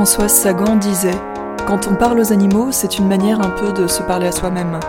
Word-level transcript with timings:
Françoise 0.00 0.32
Sagan 0.32 0.76
disait 0.76 1.10
Quand 1.66 1.86
on 1.86 1.94
parle 1.94 2.20
aux 2.20 2.32
animaux, 2.32 2.68
c'est 2.70 2.96
une 2.96 3.06
manière 3.06 3.38
un 3.42 3.50
peu 3.50 3.70
de 3.78 3.86
se 3.86 4.02
parler 4.02 4.28
à 4.28 4.32
soi-même. 4.32 4.80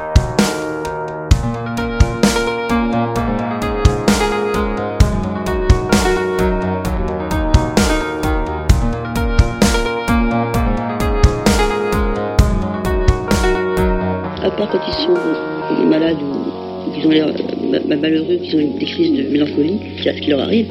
À 14.41 14.52
part 14.52 14.70
quand 14.70 14.80
ils 14.88 14.93
sont 14.93 15.88
malades 15.89 16.16
ou 16.21 17.05
ont 17.05 17.98
malheureux, 18.00 18.38
qu'ils 18.38 18.55
ont 18.55 18.78
des 18.78 18.86
crises 18.86 19.12
de 19.12 19.30
mélancolie, 19.30 19.78
c'est 20.02 20.12
à 20.12 20.14
ce 20.14 20.21
qui 20.21 20.30
leur 20.30 20.39
arrive. 20.39 20.68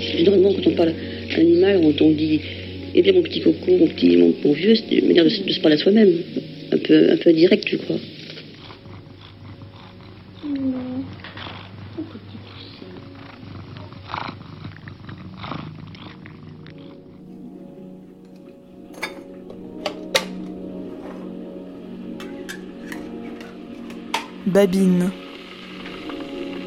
Généralement, 0.00 0.48
quand 0.54 0.70
on 0.70 0.74
parle 0.74 0.94
animal, 1.36 1.82
on 1.84 2.10
dit 2.12 2.40
Eh 2.94 3.02
bien, 3.02 3.12
mon 3.14 3.22
petit 3.22 3.40
coco, 3.40 3.70
mon 3.78 3.86
petit, 3.88 4.16
mon, 4.16 4.52
vieux, 4.52 4.74
c'est 4.74 4.96
une 4.96 5.06
manière 5.08 5.24
de, 5.24 5.30
se- 5.30 5.42
de 5.42 5.50
se 5.52 5.60
parler 5.60 5.76
à 5.76 5.78
soi-même. 5.78 6.12
Un 6.72 6.78
peu, 6.78 7.10
un 7.12 7.16
peu 7.16 7.32
direct, 7.32 7.66
je 7.68 7.76
crois. 7.76 7.96
Babine. 24.46 25.10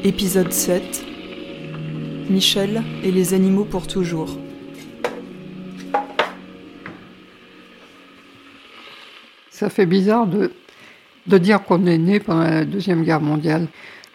Épisode 0.04 0.52
7. 0.52 1.04
Michel 2.30 2.82
et 3.04 3.10
les 3.10 3.34
animaux 3.34 3.64
pour 3.64 3.86
toujours. 3.86 4.36
Ça 9.56 9.70
fait 9.70 9.86
bizarre 9.86 10.26
de, 10.26 10.52
de 11.28 11.38
dire 11.38 11.62
qu'on 11.62 11.86
est 11.86 11.96
né 11.96 12.20
pendant 12.20 12.42
la 12.42 12.66
Deuxième 12.66 13.04
Guerre 13.04 13.22
mondiale. 13.22 13.68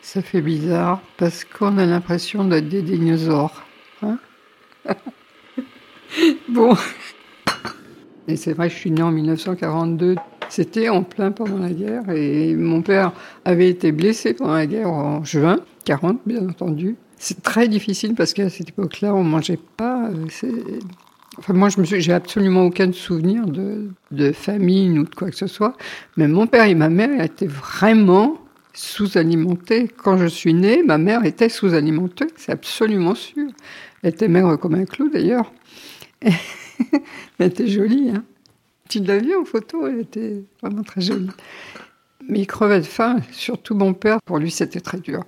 Ça 0.04 0.22
fait 0.22 0.40
bizarre 0.40 1.02
parce 1.18 1.46
qu'on 1.46 1.80
a 1.80 1.86
l'impression 1.88 2.44
d'être 2.44 2.70
des 2.70 2.84
dinosaures. 2.84 3.64
hein. 4.04 4.20
bon. 6.48 6.76
Et 8.28 8.36
c'est 8.36 8.54
vrai, 8.54 8.70
je 8.70 8.76
suis 8.76 8.92
né 8.92 9.02
en 9.02 9.10
1942. 9.10 10.16
C'était 10.48 10.90
en 10.90 11.02
plein 11.02 11.32
pendant 11.32 11.58
la 11.58 11.72
guerre 11.72 12.08
et 12.12 12.54
mon 12.54 12.84
père 12.84 13.12
avait 13.44 13.70
été 13.70 13.92
blessé 13.92 14.36
pendant 14.36 14.54
la 14.54 14.68
guerre 14.68 14.92
en 14.92 15.24
juin 15.24 15.58
40, 15.86 16.20
bien 16.28 16.48
entendu. 16.48 16.98
C'est 17.18 17.42
très 17.42 17.68
difficile 17.68 18.14
parce 18.14 18.34
qu'à 18.34 18.52
cette 18.52 18.70
époque-là, 18.70 19.16
on 19.16 19.24
mangeait 19.24 19.58
pas. 19.76 20.08
Enfin, 21.38 21.54
moi, 21.54 21.70
je 21.70 21.80
me 21.80 21.86
j'ai 21.86 22.14
absolument 22.14 22.66
aucun 22.66 22.92
souvenir 22.92 23.46
de, 23.46 23.90
de 24.12 24.32
famine 24.32 25.00
ou 25.00 25.04
de 25.06 25.16
quoi 25.16 25.30
que 25.30 25.36
ce 25.36 25.48
soit. 25.48 25.78
Mais 26.18 26.28
mon 26.28 26.46
père 26.48 26.66
et 26.66 26.76
ma 26.76 26.90
mère 26.90 27.22
étaient 27.22 27.48
vraiment 27.48 28.38
sous-alimentés. 28.74 29.88
Quand 29.88 30.18
je 30.18 30.28
suis 30.28 30.54
née, 30.54 30.84
ma 30.84 30.98
mère 30.98 31.26
était 31.26 31.50
sous-alimentée, 31.50 32.28
c'est 32.36 32.52
absolument 32.52 33.16
sûr. 33.16 33.48
Elle 34.04 34.10
était 34.10 34.28
maigre 34.28 34.58
comme 34.58 34.76
un 34.76 34.86
clou, 34.86 35.10
d'ailleurs. 35.10 35.52
Elle 36.22 37.48
était 37.48 37.68
jolie, 37.68 38.10
hein. 38.10 38.24
Tu 38.92 39.00
l'as 39.00 39.20
vue 39.20 39.36
en 39.38 39.46
photo, 39.46 39.88
elle 39.88 40.02
était 40.02 40.44
vraiment 40.62 40.84
très 40.84 41.00
jolie. 41.00 41.30
Mais 42.28 42.40
il 42.40 42.46
crevait 42.46 42.82
de 42.82 42.86
faim, 42.86 43.22
surtout 43.32 43.74
mon 43.74 43.94
père, 43.94 44.22
pour 44.22 44.38
lui 44.38 44.52
c'était 44.52 44.82
très 44.82 45.00
dur. 45.00 45.24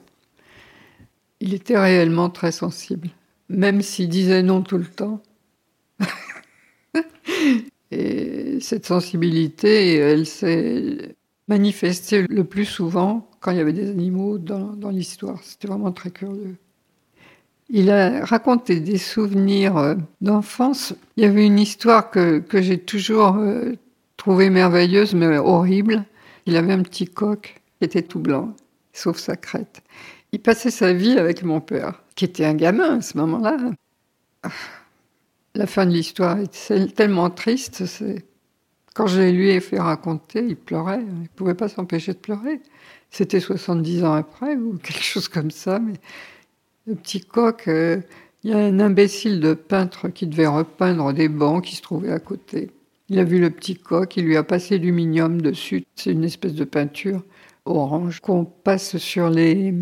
Il 1.40 1.54
était 1.54 1.80
réellement 1.80 2.30
très 2.30 2.52
sensible, 2.52 3.08
même 3.48 3.82
s'il 3.82 4.10
disait 4.10 4.44
non 4.44 4.64
tout 4.64 4.78
le 4.78 4.86
temps. 4.86 5.24
Et 7.92 8.60
cette 8.60 8.86
sensibilité, 8.88 9.96
elle 9.98 10.26
s'est 10.26 11.16
manifestée 11.48 12.26
le 12.28 12.44
plus 12.44 12.66
souvent 12.66 13.30
quand 13.40 13.52
il 13.52 13.58
y 13.58 13.62
avait 13.62 13.74
des 13.74 13.90
animaux 13.90 14.38
dans, 14.38 14.90
l'histoire. 14.90 15.40
C'était 15.44 15.68
vraiment 15.68 15.92
très 15.92 16.10
curieux. 16.10 16.56
Il 17.70 17.92
a 17.92 18.26
raconté 18.26 18.80
des 18.80 18.98
souvenirs 18.98 19.78
euh, 19.78 19.96
d'enfance. 20.22 20.94
Il 21.18 21.24
y 21.24 21.28
avait 21.28 21.46
une 21.46 21.60
histoire 21.60 22.12
que, 22.12 22.40
que 22.40 22.62
j'ai 22.62 22.78
toujours 22.78 23.38
euh, 23.38 23.74
trouvée 24.18 24.50
merveilleuse, 24.50 25.14
mais 25.14 25.38
horrible. 25.38 26.04
Il 26.46 26.56
avait 26.58 26.74
un 26.74 26.84
petit 26.84 27.06
coq 27.06 27.62
qui 27.80 27.86
était 27.86 28.02
tout 28.02 28.20
blanc, 28.20 28.54
sauf 28.92 29.18
sa 29.18 29.36
crête. 29.36 29.82
Il 30.32 30.40
passait 30.40 30.72
sa 30.72 30.94
vie 30.94 31.18
avec 31.18 31.44
mon 31.44 31.62
père, 31.62 32.02
qui 32.16 32.26
était 32.26 32.46
un 32.46 32.56
gamin 32.56 32.98
à 32.98 33.02
ce 33.02 33.18
moment-là. 33.18 33.58
La 35.56 35.68
fin 35.68 35.86
de 35.86 35.92
l'histoire 35.92 36.40
est 36.40 36.96
tellement 36.96 37.30
triste. 37.30 37.84
Quand 38.96 39.08
je 39.08 39.22
lui 39.22 39.50
ai 39.50 39.60
fait 39.60 39.80
raconter, 39.80 40.44
il 40.44 40.56
pleurait. 40.56 41.02
Il 41.02 41.22
ne 41.24 41.28
pouvait 41.28 41.54
pas 41.54 41.70
s'empêcher 41.70 42.14
de 42.14 42.18
pleurer. 42.18 42.60
C'était 43.12 43.40
70 43.40 44.04
ans 44.04 44.14
après 44.14 44.56
ou 44.56 44.78
quelque 44.84 45.04
chose 45.04 45.28
comme 45.28 45.52
ça. 45.52 45.80
Mais 45.80 45.94
le 46.88 46.96
petit 46.96 47.22
coq, 47.22 47.68
euh, 47.68 48.02
il 48.44 48.52
y 48.52 48.54
a 48.54 48.58
un 48.58 48.80
imbécile 48.80 49.40
de 49.40 49.54
peintre 49.54 50.10
qui 50.10 50.26
devait 50.26 50.48
repeindre 50.48 51.14
des 51.14 51.30
bancs 51.30 51.64
qui 51.64 51.76
se 51.76 51.82
trouvaient 51.82 52.12
à 52.12 52.20
côté. 52.20 52.72
Il 53.10 53.20
a 53.20 53.24
vu 53.24 53.40
le 53.40 53.52
petit 53.52 53.76
coq, 53.76 54.18
il 54.18 54.26
lui 54.26 54.38
a 54.38 54.44
passé 54.44 54.78
l'aluminium 54.78 55.40
dessus. 55.40 55.86
C'est 55.96 56.12
une 56.12 56.24
espèce 56.24 56.54
de 56.54 56.64
peinture 56.64 57.24
orange 57.66 58.20
qu'on 58.22 58.44
passe 58.44 58.98
sur 58.98 59.30
les 59.30 59.74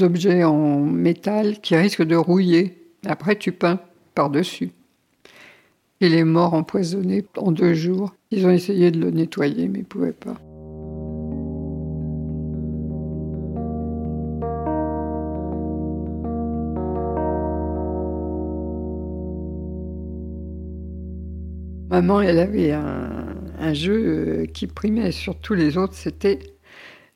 objets 0.00 0.44
en 0.44 0.80
métal 0.80 1.60
qui 1.60 1.74
risquent 1.74 2.04
de 2.04 2.16
rouiller. 2.16 2.92
Après, 3.06 3.36
tu 3.36 3.52
peins 3.52 3.80
par-dessus. 4.14 4.72
Il 6.00 6.14
est 6.14 6.24
mort 6.24 6.52
empoisonné 6.52 7.24
en 7.38 7.52
deux 7.52 7.72
jours. 7.72 8.14
Ils 8.30 8.46
ont 8.46 8.50
essayé 8.50 8.90
de 8.90 9.00
le 9.00 9.10
nettoyer, 9.10 9.66
mais 9.68 9.78
ils 9.78 9.82
ne 9.82 9.86
pouvaient 9.86 10.12
pas. 10.12 10.36
Maman, 21.88 22.20
elle 22.20 22.40
avait 22.40 22.72
un, 22.72 23.72
jeu 23.72 23.94
euh, 23.94 24.46
qui 24.46 24.66
primait 24.66 25.12
sur 25.12 25.38
tous 25.38 25.54
les 25.54 25.78
autres, 25.78 25.94
c'était 25.94 26.38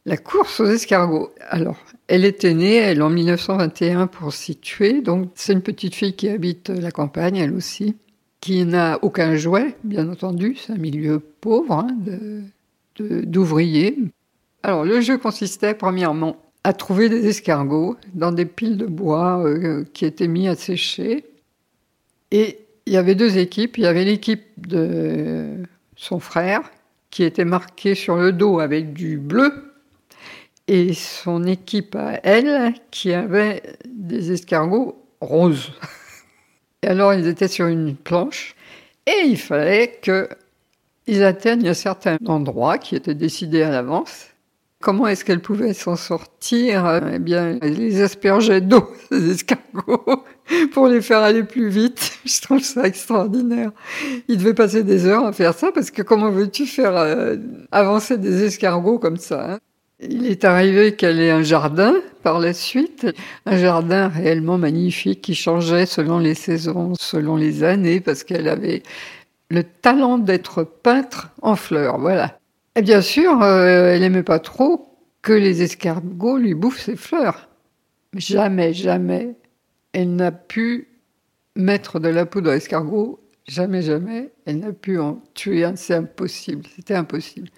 la 0.07 0.17
course 0.17 0.59
aux 0.61 0.67
escargots. 0.67 1.31
Alors, 1.51 1.77
elle 2.09 2.25
était 2.25 2.55
née, 2.55 2.77
elle, 2.77 3.03
en 3.03 3.11
1921 3.11 4.07
pour 4.07 4.33
s'y 4.33 4.57
tuer. 4.57 5.03
Donc, 5.03 5.31
c'est 5.35 5.53
une 5.53 5.61
petite 5.61 5.95
fille 5.95 6.17
qui 6.17 6.31
habite 6.31 6.71
la 6.71 6.91
campagne, 6.91 7.37
elle 7.37 7.53
aussi, 7.53 7.97
qui 8.41 8.65
n'a 8.65 8.99
aucun 9.03 9.37
jouet, 9.37 9.77
bien 9.85 10.09
entendu. 10.09 10.57
C'est 10.57 10.73
un 10.73 10.79
milieu 10.79 11.19
pauvre, 11.19 11.73
hein, 11.73 11.97
d'ouvriers. 12.99 13.97
Alors, 14.63 14.85
le 14.85 15.01
jeu 15.01 15.19
consistait, 15.19 15.75
premièrement, 15.75 16.37
à 16.65 16.73
trouver 16.73 17.09
des 17.09 17.27
escargots 17.27 17.97
dans 18.13 18.33
des 18.33 18.45
piles 18.45 18.77
de 18.77 18.87
bois 18.87 19.43
euh, 19.45 19.85
qui 19.93 20.05
étaient 20.05 20.29
mis 20.29 20.49
à 20.49 20.55
sécher. 20.55 21.25
Et 22.31 22.59
il 22.87 22.93
y 22.93 22.97
avait 22.97 23.15
deux 23.15 23.39
équipes. 23.39 23.79
Il 23.79 23.85
y 23.85 23.87
avait 23.87 24.05
l'équipe 24.05 24.45
de 24.69 25.57
son 25.97 26.19
frère, 26.19 26.63
qui 27.11 27.25
était 27.25 27.45
marquée 27.45 27.95
sur 27.95 28.17
le 28.17 28.33
dos 28.33 28.61
avec 28.61 28.93
du 28.93 29.17
bleu, 29.17 29.73
et 30.69 30.95
son 30.95 31.45
équipe 31.45 31.97
à 31.97 32.21
elle, 32.23 32.75
qui 32.91 33.13
avait 33.13 33.63
des 33.87 34.33
escargots 34.33 35.03
roses. 35.21 35.73
Et 36.83 36.89
alors, 36.89 37.13
ils 37.13 37.27
étaient 37.27 37.49
sur 37.49 37.67
une 37.67 37.95
planche, 37.95 38.55
et 39.07 39.27
il 39.27 39.37
fallait 39.37 40.01
qu'ils 40.03 41.23
atteignent 41.23 41.69
un 41.69 41.75
certain 41.75 42.17
endroit 42.27 42.79
qui 42.79 42.97
était 42.97 43.15
décidé 43.15 43.63
à 43.63 43.71
l'avance. 43.71 44.29
Comment 44.81 45.07
est-ce 45.07 45.27
qu'elle 45.27 45.43
pouvait 45.43 45.75
s'en 45.75 45.95
sortir? 45.95 47.03
Eh 47.13 47.19
bien, 47.19 47.59
elle 47.61 47.75
les 47.75 48.01
aspergeait 48.01 48.63
d'eau, 48.63 48.91
ces 49.11 49.31
escargots, 49.31 50.25
pour 50.73 50.89
les 50.89 51.03
faire 51.03 51.19
aller 51.19 51.45
plus 51.45 51.69
vite. 51.69 52.19
Je 52.25 52.41
trouve 52.41 52.63
ça 52.63 52.87
extraordinaire. 52.87 53.73
Il 54.29 54.39
devait 54.39 54.55
passer 54.55 54.83
des 54.83 55.05
heures 55.05 55.27
à 55.27 55.33
faire 55.33 55.53
ça, 55.53 55.73
parce 55.73 55.91
que 55.91 56.01
comment 56.01 56.31
veux-tu 56.31 56.65
faire 56.65 56.97
euh, 56.97 57.37
avancer 57.73 58.17
des 58.17 58.45
escargots 58.45 58.99
comme 58.99 59.19
ça 59.19 59.53
hein? 59.55 59.59
Il 60.03 60.27
est 60.27 60.45
arrivé 60.45 60.95
qu'elle 60.97 61.21
ait 61.21 61.31
un 61.31 61.43
jardin 61.43 61.95
par 62.23 62.41
la 62.41 62.55
suite, 62.55 63.07
un 63.45 63.57
jardin 63.57 64.09
réellement 64.09 64.57
magnifique 64.57 65.21
qui 65.21 65.35
changeait 65.35 65.87
selon 65.87 66.19
les 66.19 66.35
saisons, 66.35 66.95
selon 66.99 67.37
les 67.37 67.65
années, 67.65 68.01
parce 68.01 68.25
qu'elle 68.25 68.49
avait 68.49 68.83
le 69.51 69.63
talent 69.63 70.19
d'être 70.19 70.65
peintre 70.65 71.31
en 71.43 71.57
fleurs, 71.57 71.99
voilà. 71.99 72.39
Et 72.77 72.83
bien 72.83 73.03
sûr, 73.03 73.43
euh, 73.43 73.95
elle 73.95 74.01
n'aimait 74.01 74.23
pas 74.23 74.39
trop 74.39 74.97
que 75.23 75.33
les 75.33 75.63
escargots 75.63 76.39
lui 76.39 76.55
bouffent 76.55 76.81
ses 76.81 76.97
fleurs. 76.97 77.49
Jamais, 78.15 78.73
jamais, 78.73 79.35
elle 79.93 80.15
n'a 80.15 80.33
pu 80.33 80.89
mettre 81.57 82.01
de 82.01 82.09
la 82.09 82.27
poudre 82.27 82.51
à 82.51 82.57
escargot. 82.57 83.21
Jamais, 83.47 83.83
jamais, 83.83 84.31
elle 84.47 84.61
n'a 84.61 84.73
pu 84.73 84.99
en 84.99 85.21
tuer 85.35 85.65
un. 85.65 85.77
C'est 85.77 85.95
impossible, 85.95 86.65
c'était 86.75 86.95
impossible. 86.95 87.49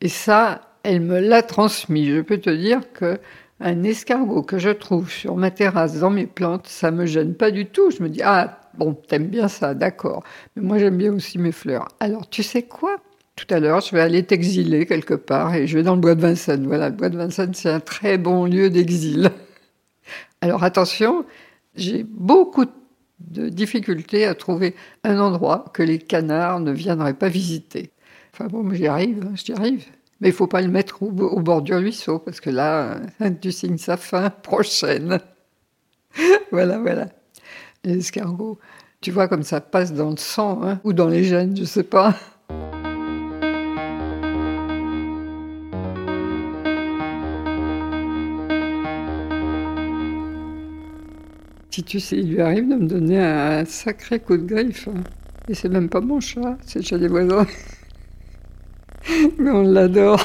Et 0.00 0.08
ça, 0.08 0.73
elle 0.84 1.00
me 1.00 1.18
l'a 1.18 1.42
transmis. 1.42 2.06
Je 2.06 2.20
peux 2.20 2.38
te 2.38 2.50
dire 2.50 2.80
que 2.92 3.18
un 3.60 3.82
escargot 3.82 4.42
que 4.42 4.58
je 4.58 4.70
trouve 4.70 5.10
sur 5.10 5.36
ma 5.36 5.50
terrasse 5.50 5.98
dans 5.98 6.10
mes 6.10 6.26
plantes, 6.26 6.66
ça 6.66 6.90
me 6.90 7.06
gêne 7.06 7.34
pas 7.34 7.50
du 7.50 7.66
tout. 7.66 7.90
Je 7.90 8.02
me 8.02 8.08
dis 8.08 8.22
ah 8.22 8.60
Bon, 8.76 8.94
t'aimes 8.94 9.28
bien 9.28 9.48
ça, 9.48 9.74
d'accord. 9.74 10.24
Mais 10.56 10.62
moi, 10.62 10.78
j'aime 10.78 10.96
bien 10.96 11.12
aussi 11.12 11.38
mes 11.38 11.52
fleurs. 11.52 11.88
Alors, 12.00 12.28
tu 12.28 12.42
sais 12.42 12.62
quoi? 12.62 12.96
Tout 13.36 13.46
à 13.50 13.60
l'heure, 13.60 13.80
je 13.80 13.94
vais 13.94 14.00
aller 14.00 14.22
t'exiler 14.24 14.86
quelque 14.86 15.14
part 15.14 15.54
et 15.54 15.66
je 15.66 15.76
vais 15.76 15.82
dans 15.82 15.94
le 15.94 16.00
bois 16.00 16.14
de 16.14 16.20
Vincennes. 16.20 16.66
Voilà, 16.66 16.88
le 16.88 16.94
bois 16.96 17.08
de 17.08 17.16
Vincennes, 17.16 17.54
c'est 17.54 17.70
un 17.70 17.80
très 17.80 18.18
bon 18.18 18.46
lieu 18.46 18.70
d'exil. 18.70 19.30
Alors, 20.40 20.64
attention, 20.64 21.24
j'ai 21.76 22.04
beaucoup 22.04 22.66
de 23.20 23.48
difficultés 23.48 24.24
à 24.24 24.34
trouver 24.34 24.74
un 25.02 25.18
endroit 25.18 25.64
que 25.72 25.82
les 25.82 25.98
canards 25.98 26.60
ne 26.60 26.72
viendraient 26.72 27.14
pas 27.14 27.28
visiter. 27.28 27.90
Enfin 28.32 28.46
bon, 28.46 28.72
j'y 28.72 28.86
arrive, 28.86 29.24
hein, 29.24 29.32
j'y 29.34 29.52
arrive. 29.52 29.84
Mais 30.24 30.30
il 30.30 30.32
faut 30.34 30.46
pas 30.46 30.62
le 30.62 30.68
mettre 30.68 31.02
au, 31.02 31.10
bord 31.10 31.60
du 31.60 31.74
ruisseau, 31.74 32.18
parce 32.18 32.40
que 32.40 32.48
là, 32.48 32.96
euh, 33.20 33.30
tu 33.42 33.52
signes 33.52 33.76
sa 33.76 33.98
fin 33.98 34.30
prochaine. 34.30 35.20
voilà, 36.50 36.78
voilà. 36.78 37.08
Les 37.84 37.98
escargots, 37.98 38.58
tu 39.02 39.10
vois 39.10 39.28
comme 39.28 39.42
ça 39.42 39.60
passe 39.60 39.92
dans 39.92 40.08
le 40.08 40.16
sang, 40.16 40.62
hein, 40.62 40.80
ou 40.82 40.94
dans 40.94 41.08
les 41.08 41.24
gènes, 41.24 41.54
je 41.54 41.64
sais 41.64 41.82
pas. 41.82 42.16
Si 51.70 51.82
tu 51.82 52.00
sais, 52.00 52.16
il 52.16 52.30
lui 52.30 52.40
arrive 52.40 52.66
de 52.70 52.76
me 52.76 52.86
donner 52.86 53.22
un 53.22 53.66
sacré 53.66 54.20
coup 54.20 54.38
de 54.38 54.46
griffe. 54.46 54.88
Et 55.48 55.54
c'est 55.54 55.68
même 55.68 55.90
pas 55.90 56.00
mon 56.00 56.18
chat, 56.20 56.56
c'est 56.64 56.78
le 56.78 56.84
chat 56.86 56.96
des 56.96 57.08
voisins. 57.08 57.46
Mais 59.38 59.50
on 59.50 59.62
l'adore. 59.62 60.24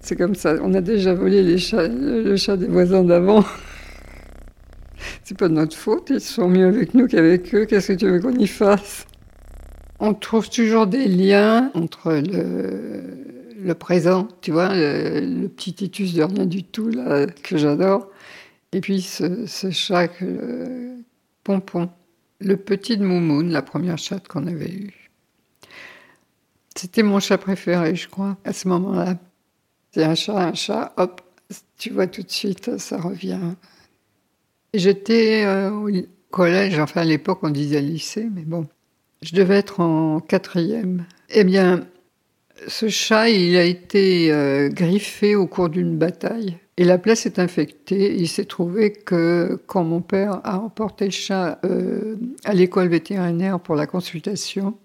C'est 0.00 0.16
comme 0.16 0.34
ça, 0.34 0.56
on 0.62 0.74
a 0.74 0.80
déjà 0.80 1.14
volé 1.14 1.42
les 1.42 1.58
chats, 1.58 1.88
le 1.88 2.36
chat 2.36 2.56
des 2.56 2.66
voisins 2.66 3.04
d'avant. 3.04 3.44
C'est 5.22 5.38
pas 5.38 5.48
de 5.48 5.54
notre 5.54 5.76
faute, 5.76 6.10
ils 6.10 6.20
sont 6.20 6.48
mieux 6.48 6.66
avec 6.66 6.92
nous 6.92 7.06
qu'avec 7.06 7.54
eux, 7.54 7.64
qu'est-ce 7.64 7.92
que 7.92 7.98
tu 7.98 8.10
veux 8.10 8.20
qu'on 8.20 8.36
y 8.36 8.46
fasse? 8.46 9.06
On 9.98 10.12
trouve 10.12 10.50
toujours 10.50 10.86
des 10.86 11.06
liens 11.08 11.70
entre 11.72 12.12
le, 12.12 13.72
présent, 13.72 14.28
tu 14.42 14.50
vois, 14.50 14.74
le, 14.74 15.46
petit 15.48 15.72
titus 15.72 16.12
de 16.12 16.22
rien 16.22 16.44
du 16.44 16.64
tout, 16.64 16.90
là, 16.90 17.26
que 17.26 17.56
j'adore, 17.56 18.10
et 18.72 18.80
puis 18.80 19.00
ce, 19.00 19.46
chat, 19.70 20.10
le 20.20 20.96
Pompon, 21.44 21.88
le 22.40 22.58
petit 22.58 22.98
de 22.98 23.04
Moumoun, 23.04 23.50
la 23.50 23.62
première 23.62 23.96
chatte 23.96 24.28
qu'on 24.28 24.46
avait 24.46 24.72
eue. 24.72 25.03
C'était 26.76 27.02
mon 27.02 27.20
chat 27.20 27.38
préféré, 27.38 27.94
je 27.94 28.08
crois, 28.08 28.36
à 28.44 28.52
ce 28.52 28.68
moment-là. 28.68 29.16
C'est 29.92 30.04
un 30.04 30.14
chat, 30.14 30.36
un 30.36 30.54
chat, 30.54 30.92
hop, 30.96 31.20
tu 31.78 31.90
vois 31.90 32.06
tout 32.06 32.22
de 32.22 32.30
suite, 32.30 32.78
ça 32.78 32.98
revient. 32.98 33.38
J'étais 34.72 35.44
euh, 35.44 35.70
au 35.70 35.88
collège, 36.30 36.78
enfin 36.80 37.02
à 37.02 37.04
l'époque 37.04 37.38
on 37.42 37.50
disait 37.50 37.80
lycée, 37.80 38.28
mais 38.34 38.42
bon, 38.42 38.66
je 39.22 39.34
devais 39.36 39.56
être 39.56 39.78
en 39.80 40.18
quatrième. 40.18 41.04
Eh 41.30 41.44
bien, 41.44 41.86
ce 42.68 42.88
chat, 42.88 43.30
il 43.30 43.56
a 43.56 43.64
été 43.64 44.32
euh, 44.32 44.68
griffé 44.68 45.36
au 45.36 45.46
cours 45.46 45.68
d'une 45.68 45.96
bataille. 45.96 46.58
Et 46.76 46.84
la 46.84 46.98
place 46.98 47.24
est 47.24 47.38
infectée. 47.38 48.16
Il 48.16 48.28
s'est 48.28 48.46
trouvé 48.46 48.90
que 48.90 49.60
quand 49.66 49.84
mon 49.84 50.00
père 50.00 50.40
a 50.44 50.58
emporté 50.58 51.06
le 51.06 51.10
chat 51.12 51.60
euh, 51.64 52.16
à 52.44 52.52
l'école 52.52 52.88
vétérinaire 52.88 53.60
pour 53.60 53.76
la 53.76 53.86
consultation, 53.86 54.76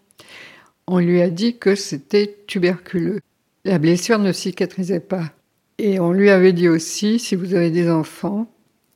on 0.92 0.98
lui 0.98 1.22
a 1.22 1.30
dit 1.30 1.58
que 1.58 1.76
c'était 1.76 2.36
tuberculeux. 2.48 3.20
La 3.64 3.78
blessure 3.78 4.18
ne 4.18 4.32
cicatrisait 4.32 5.00
pas. 5.00 5.32
Et 5.78 6.00
on 6.00 6.12
lui 6.12 6.32
avait 6.32 6.52
dit 6.52 6.68
aussi, 6.68 7.20
si 7.20 7.36
vous 7.36 7.54
avez 7.54 7.70
des 7.70 7.90
enfants, 7.90 8.52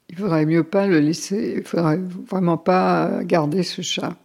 il 0.09 0.17
faudrait 0.17 0.47
mieux 0.47 0.63
pas 0.63 0.87
le 0.87 0.99
laisser, 0.99 1.55
il 1.57 1.63
faudrait 1.63 1.99
vraiment 2.27 2.57
pas 2.57 3.23
garder 3.23 3.61
ce 3.61 3.83
chat. 3.83 4.17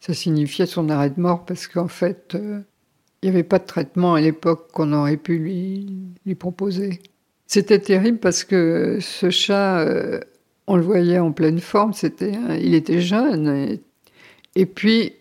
Ça 0.00 0.12
signifiait 0.12 0.66
son 0.66 0.90
arrêt 0.90 1.10
de 1.10 1.20
mort 1.20 1.46
parce 1.46 1.66
qu'en 1.66 1.88
fait, 1.88 2.34
euh, 2.34 2.60
il 3.22 3.30
n'y 3.30 3.34
avait 3.34 3.44
pas 3.44 3.58
de 3.58 3.64
traitement 3.64 4.14
à 4.14 4.20
l'époque 4.20 4.70
qu'on 4.72 4.92
aurait 4.92 5.16
pu 5.16 5.38
lui, 5.38 6.34
proposer. 6.38 7.00
C'était 7.46 7.78
terrible 7.78 8.18
parce 8.18 8.44
que 8.44 8.98
ce 9.00 9.30
chat, 9.30 9.80
euh, 9.80 10.20
on 10.66 10.76
le 10.76 10.82
voyait 10.82 11.18
en 11.18 11.32
pleine 11.32 11.60
forme, 11.60 11.94
c'était, 11.94 12.34
il 12.60 12.74
était 12.74 13.00
jeune, 13.00 13.78
et 14.54 14.66
puis 14.66 15.14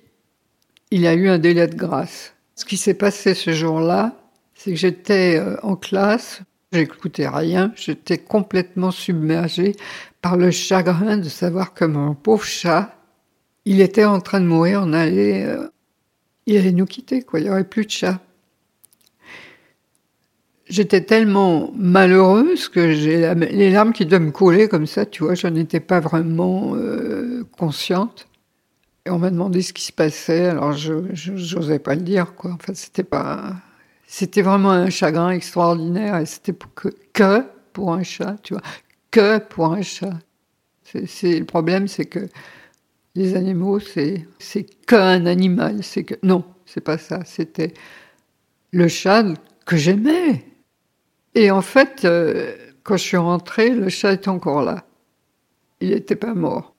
il 0.91 1.07
a 1.07 1.13
eu 1.13 1.29
un 1.29 1.39
délai 1.39 1.67
de 1.67 1.75
grâce. 1.75 2.33
Ce 2.55 2.65
qui 2.65 2.77
s'est 2.77 2.93
passé 2.93 3.33
ce 3.33 3.51
jour-là, 3.51 4.15
c'est 4.53 4.71
que 4.71 4.77
j'étais 4.77 5.39
euh, 5.39 5.55
en 5.63 5.75
classe, 5.75 6.41
j'écoutais 6.71 7.27
rien, 7.27 7.73
j'étais 7.75 8.17
complètement 8.17 8.91
submergée 8.91 9.75
par 10.21 10.37
le 10.37 10.51
chagrin 10.51 11.17
de 11.17 11.29
savoir 11.29 11.73
que 11.73 11.85
mon 11.85 12.13
pauvre 12.13 12.43
chat, 12.43 12.95
il 13.65 13.81
était 13.81 14.05
en 14.05 14.19
train 14.19 14.41
de 14.41 14.45
mourir, 14.45 14.81
on 14.83 14.93
allait, 14.93 15.45
euh, 15.45 15.67
il 16.45 16.57
allait 16.57 16.71
nous 16.71 16.85
quitter, 16.85 17.23
quoi, 17.23 17.39
il 17.39 17.43
n'y 17.43 17.49
aurait 17.49 17.63
plus 17.63 17.85
de 17.85 17.91
chat. 17.91 18.19
J'étais 20.67 21.01
tellement 21.01 21.71
malheureuse 21.75 22.69
que 22.69 22.93
j'ai 22.93 23.33
les 23.35 23.71
larmes 23.71 23.91
qui 23.91 24.05
doivent 24.05 24.21
me 24.21 24.31
couler 24.31 24.69
comme 24.69 24.87
ça, 24.87 25.05
tu 25.05 25.23
vois, 25.23 25.35
je 25.35 25.47
n'étais 25.47 25.81
pas 25.81 25.99
vraiment 25.99 26.75
euh, 26.75 27.43
consciente. 27.57 28.27
Et 29.05 29.09
on 29.09 29.17
m'a 29.17 29.31
demandé 29.31 29.61
ce 29.61 29.73
qui 29.73 29.83
se 29.83 29.91
passait, 29.91 30.45
alors 30.47 30.73
je 30.73 30.93
n'osais 31.31 31.79
pas 31.79 31.95
le 31.95 32.01
dire, 32.01 32.35
quoi. 32.35 32.51
En 32.51 32.57
fait, 32.57 32.75
c'était 32.75 33.03
pas. 33.03 33.55
C'était 34.05 34.41
vraiment 34.41 34.71
un 34.71 34.89
chagrin 34.89 35.31
extraordinaire 35.31 36.17
et 36.17 36.25
c'était 36.25 36.53
que, 37.13 37.45
pour 37.73 37.93
un 37.93 38.03
chat, 38.03 38.35
tu 38.43 38.53
vois. 38.53 38.63
Que 39.09 39.39
pour 39.39 39.73
un 39.73 39.81
chat. 39.81 40.13
C'est, 40.83 41.39
le 41.39 41.45
problème, 41.45 41.87
c'est 41.87 42.05
que 42.05 42.27
les 43.15 43.35
animaux, 43.35 43.79
c'est, 43.79 44.27
c'est 44.37 44.63
qu'un 44.85 45.25
animal. 45.25 45.83
C'est 45.83 46.03
que, 46.03 46.15
non, 46.23 46.43
c'est 46.65 46.81
pas 46.81 46.97
ça. 46.97 47.21
C'était 47.25 47.73
le 48.71 48.87
chat 48.87 49.23
que 49.65 49.77
j'aimais. 49.77 50.45
Et 51.33 51.49
en 51.49 51.61
fait, 51.61 52.03
euh, 52.03 52.53
quand 52.83 52.97
je 52.97 53.03
suis 53.03 53.17
rentrée, 53.17 53.69
le 53.69 53.89
chat 53.89 54.13
était 54.13 54.29
encore 54.29 54.63
là. 54.63 54.85
Il 55.79 55.89
n'était 55.89 56.15
pas 56.15 56.33
mort. 56.33 56.75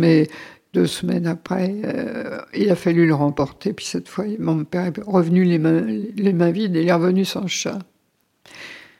Mais 0.00 0.28
deux 0.74 0.86
semaines 0.86 1.26
après, 1.26 1.72
euh, 1.84 2.40
il 2.52 2.70
a 2.70 2.76
fallu 2.76 3.06
le 3.06 3.14
remporter. 3.14 3.72
Puis 3.72 3.86
cette 3.86 4.08
fois, 4.08 4.24
mon 4.38 4.64
père 4.64 4.86
est 4.86 5.00
revenu 5.06 5.44
les 5.44 5.58
mains, 5.58 5.86
les 6.16 6.32
mains 6.32 6.50
vides 6.50 6.76
et 6.76 6.82
il 6.82 6.88
est 6.88 6.92
revenu 6.92 7.24
sans 7.24 7.46
chat. 7.46 7.78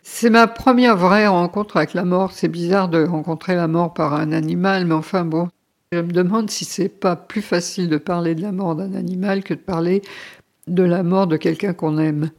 C'est 0.02 0.30
ma 0.30 0.46
première 0.46 0.96
vraie 0.96 1.26
rencontre 1.26 1.76
avec 1.76 1.92
la 1.92 2.04
mort. 2.04 2.32
C'est 2.32 2.48
bizarre 2.48 2.88
de 2.88 3.04
rencontrer 3.04 3.56
la 3.56 3.66
mort 3.66 3.92
par 3.92 4.14
un 4.14 4.32
animal, 4.32 4.86
mais 4.86 4.94
enfin 4.94 5.24
bon, 5.24 5.48
je 5.92 5.98
me 5.98 6.12
demande 6.12 6.50
si 6.50 6.64
c'est 6.64 6.88
pas 6.88 7.16
plus 7.16 7.42
facile 7.42 7.88
de 7.88 7.96
parler 7.96 8.34
de 8.34 8.42
la 8.42 8.52
mort 8.52 8.76
d'un 8.76 8.94
animal 8.94 9.42
que 9.42 9.54
de 9.54 9.58
parler 9.58 10.02
de 10.68 10.82
la 10.82 11.02
mort 11.02 11.26
de 11.26 11.36
quelqu'un 11.36 11.72
qu'on 11.72 11.98
aime. 11.98 12.30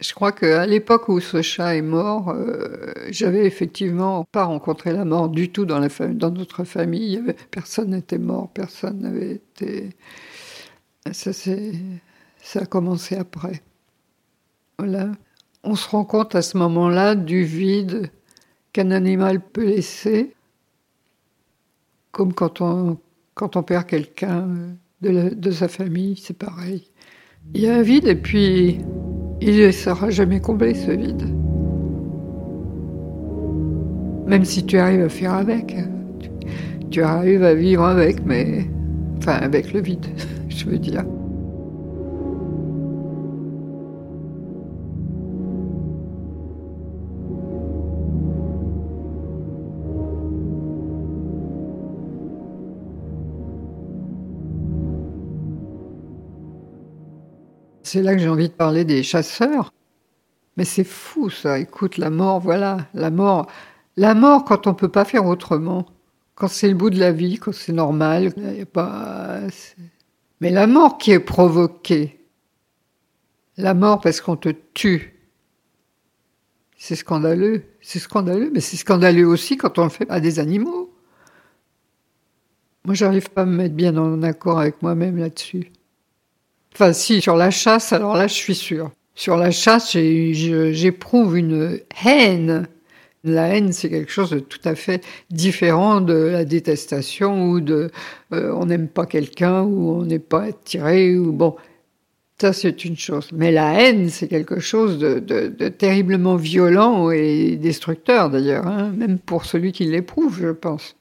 Je 0.00 0.12
crois 0.12 0.32
qu'à 0.32 0.66
l'époque 0.66 1.08
où 1.08 1.20
ce 1.20 1.40
chat 1.40 1.74
est 1.76 1.82
mort, 1.82 2.28
euh, 2.28 2.92
j'avais 3.08 3.46
effectivement 3.46 4.24
pas 4.24 4.44
rencontré 4.44 4.92
la 4.92 5.06
mort 5.06 5.30
du 5.30 5.50
tout 5.50 5.64
dans, 5.64 5.78
la 5.78 5.88
dans 6.08 6.30
notre 6.30 6.64
famille. 6.64 7.22
personne 7.50 7.90
n'était 7.90 8.18
mort, 8.18 8.50
personne 8.52 9.00
n'avait 9.00 9.36
été. 9.36 9.90
Ça, 11.12 11.32
ça 11.32 12.60
a 12.60 12.66
commencé 12.66 13.16
après. 13.16 13.62
Voilà. 14.78 15.12
On 15.64 15.76
se 15.76 15.88
rend 15.88 16.04
compte 16.04 16.34
à 16.34 16.42
ce 16.42 16.58
moment-là 16.58 17.14
du 17.14 17.44
vide 17.44 18.10
qu'un 18.72 18.90
animal 18.90 19.40
peut 19.40 19.64
laisser, 19.64 20.34
comme 22.12 22.34
quand 22.34 22.60
on, 22.60 22.98
quand 23.34 23.56
on 23.56 23.62
perd 23.62 23.86
quelqu'un 23.86 24.46
de, 25.00 25.30
de 25.30 25.50
sa 25.50 25.68
famille, 25.68 26.16
c'est 26.22 26.36
pareil. 26.36 26.90
Il 27.54 27.62
y 27.62 27.68
a 27.68 27.76
un 27.76 27.82
vide 27.82 28.06
et 28.06 28.16
puis 28.16 28.80
il 29.40 29.66
ne 29.66 29.70
sera 29.70 30.10
jamais 30.10 30.40
comblé 30.40 30.74
ce 30.74 30.90
vide. 30.90 31.22
Même 34.26 34.44
si 34.44 34.64
tu 34.64 34.78
arrives 34.78 35.02
à 35.02 35.08
faire 35.08 35.34
avec, 35.34 35.76
tu, 36.90 37.02
arrives 37.02 37.44
à 37.44 37.54
vivre 37.54 37.84
avec, 37.84 38.24
mais 38.24 38.64
enfin 39.18 39.34
avec 39.34 39.72
le 39.72 39.80
vide, 39.80 40.06
je 40.48 40.64
veux 40.66 40.78
dire. 40.78 41.04
C'est 57.86 58.02
là 58.02 58.16
que 58.16 58.20
j'ai 58.20 58.28
envie 58.28 58.48
de 58.48 58.52
parler 58.54 58.84
des 58.84 59.04
chasseurs. 59.04 59.72
Mais 60.56 60.64
c'est 60.64 60.82
fou 60.82 61.30
ça, 61.30 61.60
écoute, 61.60 61.98
la 61.98 62.10
mort, 62.10 62.40
voilà, 62.40 62.88
la 62.94 63.10
mort. 63.12 63.46
La 63.96 64.14
mort 64.14 64.44
quand 64.44 64.66
on 64.66 64.74
peut 64.74 64.88
pas 64.88 65.04
faire 65.04 65.24
autrement, 65.24 65.86
quand 66.34 66.48
c'est 66.48 66.66
le 66.66 66.74
bout 66.74 66.90
de 66.90 66.98
la 66.98 67.12
vie, 67.12 67.38
quand 67.38 67.54
c'est 67.54 67.72
normal. 67.72 68.32
Mais 70.40 70.50
la 70.50 70.66
mort 70.66 70.98
qui 70.98 71.12
est 71.12 71.20
provoquée, 71.20 72.26
la 73.56 73.72
mort 73.72 74.00
parce 74.00 74.20
qu'on 74.20 74.36
te 74.36 74.48
tue, 74.74 75.20
c'est 76.76 76.96
scandaleux, 76.96 77.66
c'est 77.80 78.00
scandaleux, 78.00 78.50
mais 78.52 78.60
c'est 78.60 78.76
scandaleux 78.76 79.28
aussi 79.28 79.56
quand 79.56 79.78
on 79.78 79.84
le 79.84 79.90
fait 79.90 80.10
à 80.10 80.18
des 80.18 80.40
animaux. 80.40 80.92
Moi, 82.84 82.94
j'arrive 82.94 83.30
pas 83.30 83.42
à 83.42 83.46
me 83.46 83.56
mettre 83.56 83.76
bien 83.76 83.96
en 83.96 84.24
accord 84.24 84.58
avec 84.58 84.82
moi-même 84.82 85.18
là-dessus. 85.18 85.70
Enfin, 86.78 86.92
si, 86.92 87.22
sur 87.22 87.36
la 87.36 87.50
chasse, 87.50 87.94
alors 87.94 88.18
là, 88.18 88.26
je 88.26 88.34
suis 88.34 88.54
sûre. 88.54 88.90
Sur 89.14 89.38
la 89.38 89.50
chasse, 89.50 89.92
j'éprouve 89.92 91.38
une 91.38 91.80
haine. 92.04 92.68
La 93.24 93.48
haine, 93.48 93.72
c'est 93.72 93.88
quelque 93.88 94.12
chose 94.12 94.28
de 94.28 94.40
tout 94.40 94.60
à 94.62 94.74
fait 94.74 95.02
différent 95.30 96.02
de 96.02 96.12
la 96.12 96.44
détestation 96.44 97.48
ou 97.48 97.60
de 97.62 97.90
euh, 98.34 98.52
on 98.52 98.66
n'aime 98.66 98.88
pas 98.88 99.06
quelqu'un 99.06 99.62
ou 99.62 99.92
on 99.92 100.02
n'est 100.04 100.18
pas 100.18 100.42
attiré 100.42 101.14
bon. 101.14 101.56
Ça, 102.38 102.52
c'est 102.52 102.84
une 102.84 102.98
chose. 102.98 103.30
Mais 103.32 103.52
la 103.52 103.80
haine, 103.80 104.10
c'est 104.10 104.28
quelque 104.28 104.60
chose 104.60 104.98
de, 104.98 105.18
terriblement 105.70 106.36
violent 106.36 107.10
et 107.10 107.56
destructeur, 107.56 108.28
d'ailleurs, 108.28 108.66
hein, 108.66 108.92
même 108.94 109.18
pour 109.18 109.46
celui 109.46 109.72
qui 109.72 109.86
l'éprouve, 109.86 110.38
je 110.38 110.50
pense. 110.50 110.94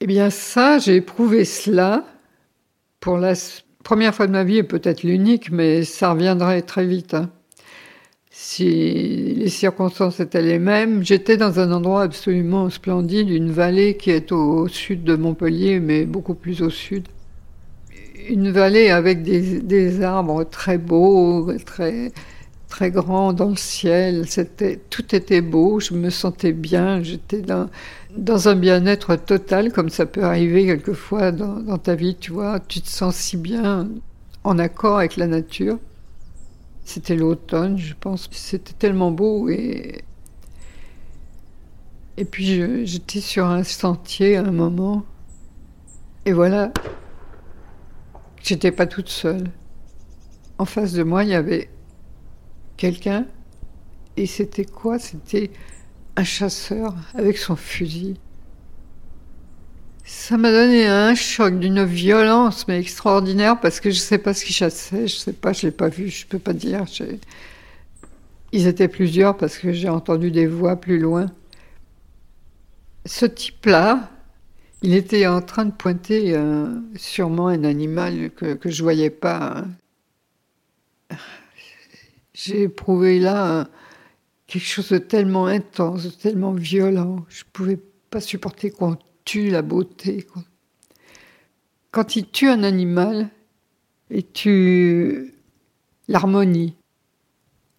Eh 0.00 0.06
bien, 0.06 0.30
ça, 0.30 0.78
j'ai 0.78 0.96
éprouvé 0.96 1.44
cela 1.44 2.06
pour 3.00 3.18
la 3.18 3.34
première 3.84 4.14
fois 4.14 4.26
de 4.26 4.32
ma 4.32 4.42
vie, 4.42 4.58
et 4.58 4.62
peut-être 4.64 5.04
l'unique, 5.04 5.52
mais 5.52 5.84
ça 5.84 6.12
reviendrait 6.12 6.62
très 6.62 6.86
vite. 6.86 7.14
Hein. 7.14 7.30
Si 8.30 9.34
les 9.34 9.48
circonstances 9.48 10.18
étaient 10.18 10.42
les 10.42 10.58
mêmes, 10.58 11.04
j'étais 11.04 11.36
dans 11.36 11.60
un 11.60 11.70
endroit 11.70 12.02
absolument 12.02 12.68
splendide, 12.68 13.30
une 13.30 13.52
vallée 13.52 13.96
qui 13.96 14.10
est 14.10 14.32
au 14.32 14.66
sud 14.66 15.04
de 15.04 15.14
Montpellier, 15.14 15.78
mais 15.78 16.04
beaucoup 16.04 16.34
plus 16.34 16.62
au 16.62 16.70
sud 16.70 17.06
une 18.28 18.50
vallée 18.50 18.90
avec 18.90 19.22
des, 19.22 20.02
arbres 20.02 20.44
très 20.44 20.78
beaux, 20.78 21.52
très, 21.64 22.12
très 22.74 22.90
grands 22.90 23.32
dans 23.32 23.50
le 23.50 23.56
ciel. 23.56 24.26
Tout 24.90 25.14
était 25.14 25.42
beau, 25.42 25.78
je 25.78 25.94
me 25.94 26.10
sentais 26.10 26.52
bien, 26.52 27.04
j'étais 27.04 27.40
dans, 27.40 28.48
un 28.48 28.56
bien-être 28.56 29.14
total, 29.14 29.72
comme 29.72 29.90
ça 29.90 30.06
peut 30.06 30.24
arriver 30.24 30.66
quelquefois 30.66 31.30
dans, 31.30 31.60
dans 31.60 31.78
ta 31.78 31.94
vie, 31.94 32.16
tu 32.16 32.32
vois. 32.32 32.58
Tu 32.58 32.80
te 32.80 32.88
sens 32.88 33.14
si 33.14 33.36
bien 33.36 33.88
en 34.42 34.58
accord 34.58 34.98
avec 34.98 35.16
la 35.16 35.28
nature. 35.28 35.78
C'était 36.84 37.14
l'automne, 37.14 37.78
je 37.78 37.94
pense. 37.98 38.28
C'était 38.32 38.72
tellement 38.72 39.12
beau 39.12 39.48
et. 39.48 40.02
Et 42.16 42.24
puis 42.24 42.86
j'étais 42.86 43.20
sur 43.20 43.46
un 43.46 43.62
sentier 43.62 44.36
à 44.36 44.40
un 44.40 44.52
moment. 44.52 45.04
Et 46.26 46.32
voilà, 46.32 46.72
J'étais 48.42 48.72
pas 48.72 48.86
toute 48.86 49.08
seule. 49.08 49.44
En 50.58 50.64
face 50.64 50.92
de 50.92 51.02
moi, 51.02 51.24
il 51.24 51.30
y 51.30 51.34
avait 51.34 51.70
quelqu'un. 52.76 53.26
Et 54.16 54.26
c'était 54.26 54.64
quoi? 54.64 54.98
C'était 54.98 55.50
un 56.16 56.24
chasseur 56.24 56.94
avec 57.14 57.38
son 57.38 57.56
fusil. 57.56 58.16
Ça 60.04 60.36
m'a 60.36 60.50
donné 60.50 60.86
un 60.86 61.14
choc 61.14 61.58
d'une 61.58 61.84
violence, 61.84 62.68
mais 62.68 62.78
extraordinaire, 62.78 63.58
parce 63.58 63.80
que 63.80 63.90
je 63.90 63.96
ne 63.96 64.00
sais 64.02 64.18
pas 64.18 64.34
ce 64.34 64.44
qu'il 64.44 64.54
chassait, 64.54 65.08
je 65.08 65.14
ne 65.14 65.18
sais 65.18 65.32
pas, 65.32 65.52
je 65.54 65.66
l'ai 65.66 65.72
pas 65.72 65.88
vu, 65.88 66.08
je 66.08 66.26
peux 66.26 66.38
pas 66.38 66.52
dire. 66.52 66.84
Ils 68.52 68.66
étaient 68.66 68.88
plusieurs 68.88 69.36
parce 69.36 69.56
que 69.58 69.72
j'ai 69.72 69.88
entendu 69.88 70.30
des 70.30 70.46
voix 70.46 70.76
plus 70.76 70.98
loin. 70.98 71.26
Ce 73.06 73.24
type-là, 73.24 74.10
il 74.82 74.94
était 74.94 75.26
en 75.26 75.40
train 75.40 75.64
de 75.64 75.72
pointer 75.72 76.36
euh, 76.36 76.66
sûrement 76.96 77.48
un 77.48 77.64
animal 77.64 78.30
que, 78.36 78.58
je 78.64 78.70
je 78.70 78.82
voyais 78.82 79.10
pas. 79.10 79.64
J'ai 82.34 82.62
éprouvé 82.62 83.20
là 83.20 83.68
quelque 84.46 84.66
chose 84.66 84.90
de 84.90 84.98
tellement 84.98 85.46
intense, 85.46 86.04
de 86.04 86.10
tellement 86.10 86.52
violent. 86.52 87.24
Je 87.28 87.44
ne 87.44 87.50
pouvais 87.52 87.78
pas 88.10 88.20
supporter 88.20 88.70
qu'on 88.70 88.98
tue 89.24 89.50
la 89.50 89.62
beauté. 89.62 90.26
Quand 91.92 92.16
il 92.16 92.28
tue 92.28 92.48
un 92.48 92.64
animal, 92.64 93.30
il 94.10 94.26
tue 94.26 95.34
l'harmonie. 96.08 96.76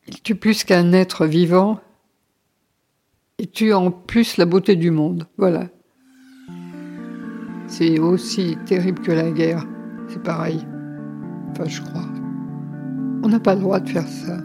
Il 0.08 0.22
tue 0.22 0.36
plus 0.36 0.64
qu'un 0.64 0.94
être 0.94 1.26
vivant. 1.26 1.82
Il 3.38 3.50
tue 3.50 3.74
en 3.74 3.92
plus 3.92 4.38
la 4.38 4.46
beauté 4.46 4.76
du 4.76 4.90
monde. 4.90 5.28
Voilà. 5.38 5.68
C'est 7.68 8.00
aussi 8.00 8.58
terrible 8.66 9.02
que 9.02 9.12
la 9.12 9.32
guerre. 9.32 9.66
C'est 10.08 10.24
pareil. 10.24 10.66
Enfin, 11.52 11.66
je 11.66 11.82
crois. 11.82 12.15
On 13.26 13.30
n'a 13.30 13.40
pas 13.40 13.56
le 13.56 13.62
droit 13.62 13.80
de 13.80 13.90
faire 13.90 14.08
ça. 14.08 14.38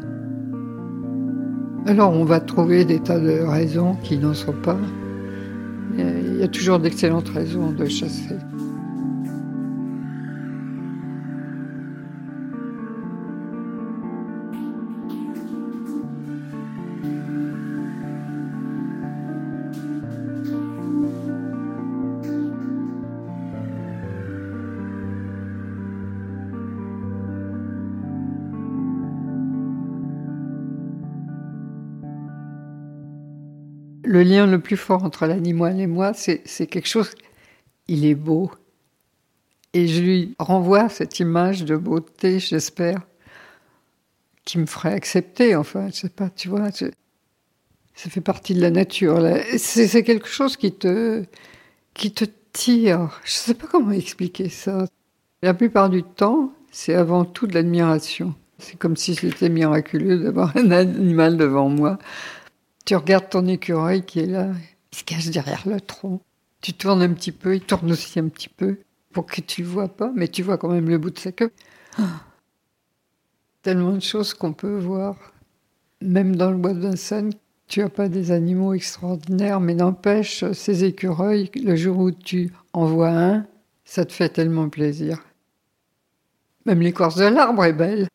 Alors 1.85 2.15
on 2.15 2.25
va 2.25 2.41
trouver 2.41 2.87
des 2.87 2.99
tas 2.99 3.21
de 3.21 3.43
raisons 3.43 3.95
qui 4.03 4.17
n'en 4.17 4.33
sont 4.33 4.55
pas. 4.55 4.79
il 5.99 6.39
y 6.39 6.43
a 6.43 6.49
toujours 6.49 6.79
d'excellentes 6.79 7.29
raisons 7.29 7.73
de 7.73 7.85
chasser. 7.85 8.37
Le 34.21 34.29
lien 34.29 34.47
le 34.47 34.61
plus 34.61 34.77
fort 34.77 35.03
entre 35.05 35.27
l'animal 35.27 35.81
et 35.81 35.87
moi, 35.87 36.13
c'est 36.13 36.67
quelque 36.67 36.89
chose, 36.89 37.11
il 37.89 38.05
est 38.05 38.15
beau. 38.15 38.51
Et 39.73 39.89
je 39.89 40.03
lui 40.03 40.35
renvoie 40.39 40.91
cette 40.91 41.21
image 41.21 41.65
de 41.65 41.75
beauté, 41.75 42.39
j'espère, 42.39 43.01
qui 44.45 44.59
me 44.59 44.67
ferait 44.67 44.93
accepter, 44.93 45.57
enfin, 45.57 45.89
je 45.89 46.01
sais 46.01 46.11
pas, 46.11 46.29
tu 46.29 46.49
vois, 46.51 46.71
ça 46.71 48.11
fait 48.11 48.21
partie 48.21 48.55
de 48.55 48.61
la 48.61 48.71
nature. 48.71 49.27
C'est 49.57 50.05
quelque 50.05 50.29
chose 50.29 50.59
qui 50.59 50.73
te, 50.73 51.25
qui 51.95 52.13
te 52.13 52.27
tire. 52.53 53.21
Je 53.25 53.33
sais 53.33 53.55
pas 53.55 53.69
comment 53.69 53.93
expliquer 53.93 54.51
ça. 54.51 54.87
La 55.43 55.55
plupart 55.55 55.89
du 55.89 56.03
temps, 56.03 56.53
c'est 56.71 56.95
avant 56.95 57.25
tout 57.25 57.47
de 57.47 57.55
l'admiration. 57.55 58.35
C'est 58.59 58.77
comme 58.77 58.97
si 58.97 59.15
c'était 59.15 59.49
miraculeux 59.49 60.19
d'avoir 60.19 60.55
un 60.59 60.73
animal 60.73 61.39
devant 61.39 61.71
moi 61.71 61.99
tu 62.85 62.97
regardes 62.97 63.29
ton 63.29 63.47
écureuil 63.47 64.05
qui 64.05 64.21
est 64.21 64.27
là, 64.27 64.49
il 64.93 64.99
se 64.99 65.05
cache 65.05 65.31
derrière 65.31 65.63
le 65.67 65.81
tronc. 65.81 66.21
Tu 66.61 66.73
tournes 66.73 67.03
un 67.03 67.13
petit 67.13 67.33
peu, 67.33 67.57
il 67.57 67.63
tourne 67.63 67.91
aussi 67.93 68.19
un 68.19 68.29
petit 68.29 68.49
peu 68.49 68.79
pour 69.13 69.27
que 69.27 69.41
tu 69.41 69.63
le 69.63 69.69
vois 69.69 69.89
pas, 69.89 70.13
mais 70.15 70.29
tu 70.29 70.43
vois 70.43 70.59
quand 70.59 70.69
même 70.69 70.89
le 70.89 70.99
bout 70.99 71.11
de 71.11 71.19
sa 71.19 71.33
queue. 71.33 71.53
Ah. 71.99 72.23
Tellement 73.63 73.93
de 73.93 74.01
choses 74.01 74.35
qu'on 74.35 74.53
peut 74.53 74.79
voir. 74.79 75.17
Même 76.01 76.37
dans 76.37 76.51
le 76.51 76.57
bois 76.57 76.73
de 76.73 76.81
Vincennes, 76.81 77.33
tu 77.67 77.83
as 77.83 77.89
pas 77.89 78.09
des 78.09 78.31
animaux 78.31 78.75
extraordinaires, 78.75 79.61
mais 79.61 79.75
n'empêche, 79.75 80.45
ces 80.53 80.85
écureuils, 80.85 81.51
le 81.55 81.77
jour 81.77 81.99
où 81.99 82.11
tu 82.11 82.53
en 82.73 82.87
vois 82.87 83.11
un, 83.11 83.47
ça 83.85 84.05
te 84.05 84.13
fait 84.13 84.29
tellement 84.29 84.69
plaisir. 84.69 85.23
Même 86.67 86.81
l'écorce 86.81 87.17
de 87.17 87.25
l'arbre 87.25 87.65
est 87.65 87.73
belle. 87.73 88.09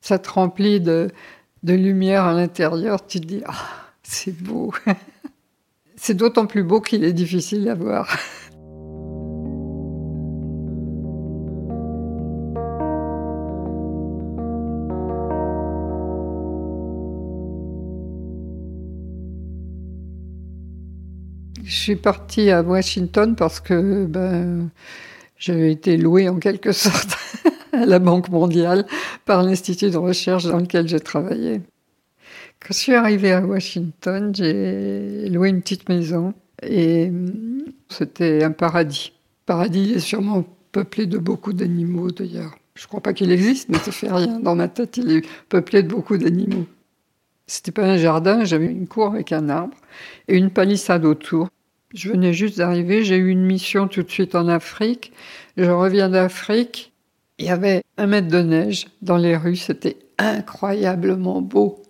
Ça 0.00 0.18
te 0.18 0.30
remplit 0.30 0.80
de, 0.80 1.08
de 1.62 1.74
lumière 1.74 2.24
à 2.24 2.32
l'intérieur, 2.32 3.06
tu 3.06 3.20
dis 3.20 3.42
ah, 3.46 3.52
c'est 4.02 4.36
beau. 4.42 4.72
c'est 5.96 6.14
d'autant 6.14 6.46
plus 6.46 6.62
beau 6.62 6.80
qu'il 6.80 7.04
est 7.04 7.12
difficile 7.12 7.68
à 7.68 7.74
voir. 7.74 8.08
Je 21.62 21.76
suis 21.76 21.96
partie 21.96 22.50
à 22.50 22.62
Washington 22.62 23.36
parce 23.36 23.60
que 23.60 24.04
ben, 24.04 24.70
j'avais 25.38 25.70
été 25.70 25.96
louée 25.96 26.28
en 26.28 26.38
quelque 26.38 26.72
sorte 26.72 27.16
à 27.72 27.86
la 27.86 27.98
Banque 27.98 28.28
mondiale 28.28 28.86
par 29.30 29.44
l'institut 29.44 29.90
de 29.90 29.96
recherche 29.96 30.46
dans 30.46 30.58
lequel 30.58 30.88
j'ai 30.88 30.98
travaillé. 30.98 31.60
Quand 32.58 32.70
je 32.70 32.78
suis 32.78 32.94
arrivée 32.94 33.30
à 33.30 33.46
Washington, 33.46 34.34
j'ai 34.34 35.28
loué 35.28 35.50
une 35.50 35.62
petite 35.62 35.88
maison 35.88 36.34
et 36.64 37.04
hum, 37.10 37.62
c'était 37.88 38.42
un 38.42 38.50
paradis. 38.50 39.12
Paradis 39.46 39.92
est 39.92 40.00
sûrement 40.00 40.44
peuplé 40.72 41.06
de 41.06 41.16
beaucoup 41.16 41.52
d'animaux 41.52 42.10
d'ailleurs. 42.10 42.56
Je 42.74 42.82
ne 42.82 42.88
crois 42.88 43.02
pas 43.02 43.12
qu'il 43.12 43.30
existe, 43.30 43.68
mais 43.68 43.78
ça 43.78 43.92
fait 43.92 44.10
rien. 44.10 44.40
Dans 44.40 44.56
ma 44.56 44.66
tête, 44.66 44.96
il 44.96 45.12
est 45.12 45.24
peuplé 45.48 45.84
de 45.84 45.88
beaucoup 45.90 46.18
d'animaux. 46.18 46.66
C'était 47.46 47.70
pas 47.70 47.84
un 47.84 47.98
jardin, 47.98 48.42
j'avais 48.44 48.66
une 48.66 48.88
cour 48.88 49.06
avec 49.06 49.30
un 49.30 49.48
arbre 49.48 49.76
et 50.26 50.36
une 50.36 50.50
palissade 50.50 51.04
autour. 51.04 51.50
Je 51.94 52.10
venais 52.10 52.32
juste 52.32 52.58
d'arriver, 52.58 53.04
j'ai 53.04 53.16
eu 53.16 53.28
une 53.28 53.46
mission 53.46 53.86
tout 53.86 54.02
de 54.02 54.10
suite 54.10 54.34
en 54.34 54.48
Afrique. 54.48 55.12
Je 55.56 55.70
reviens 55.70 56.08
d'Afrique 56.08 56.89
il 57.40 57.46
y 57.46 57.50
avait 57.50 57.82
un 57.96 58.06
mètre 58.06 58.28
de 58.28 58.42
neige 58.42 58.86
dans 59.00 59.16
les 59.16 59.34
rues, 59.34 59.56
c'était 59.56 59.96
incroyablement 60.18 61.40
beau. 61.40 61.82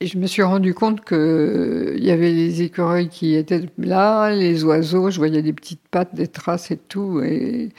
Et 0.00 0.06
je 0.06 0.18
me 0.18 0.26
suis 0.26 0.42
rendu 0.42 0.74
compte 0.74 1.02
qu'il 1.02 1.16
euh, 1.16 1.96
y 1.98 2.10
avait 2.10 2.32
les 2.32 2.60
écureuils 2.62 3.08
qui 3.08 3.34
étaient 3.34 3.62
là, 3.78 4.30
les 4.30 4.64
oiseaux, 4.64 5.10
je 5.10 5.16
voyais 5.16 5.40
des 5.42 5.52
petites 5.54 5.80
pattes, 5.90 6.14
des 6.14 6.26
traces 6.26 6.70
et 6.72 6.76
tout. 6.76 7.22
Et 7.22 7.70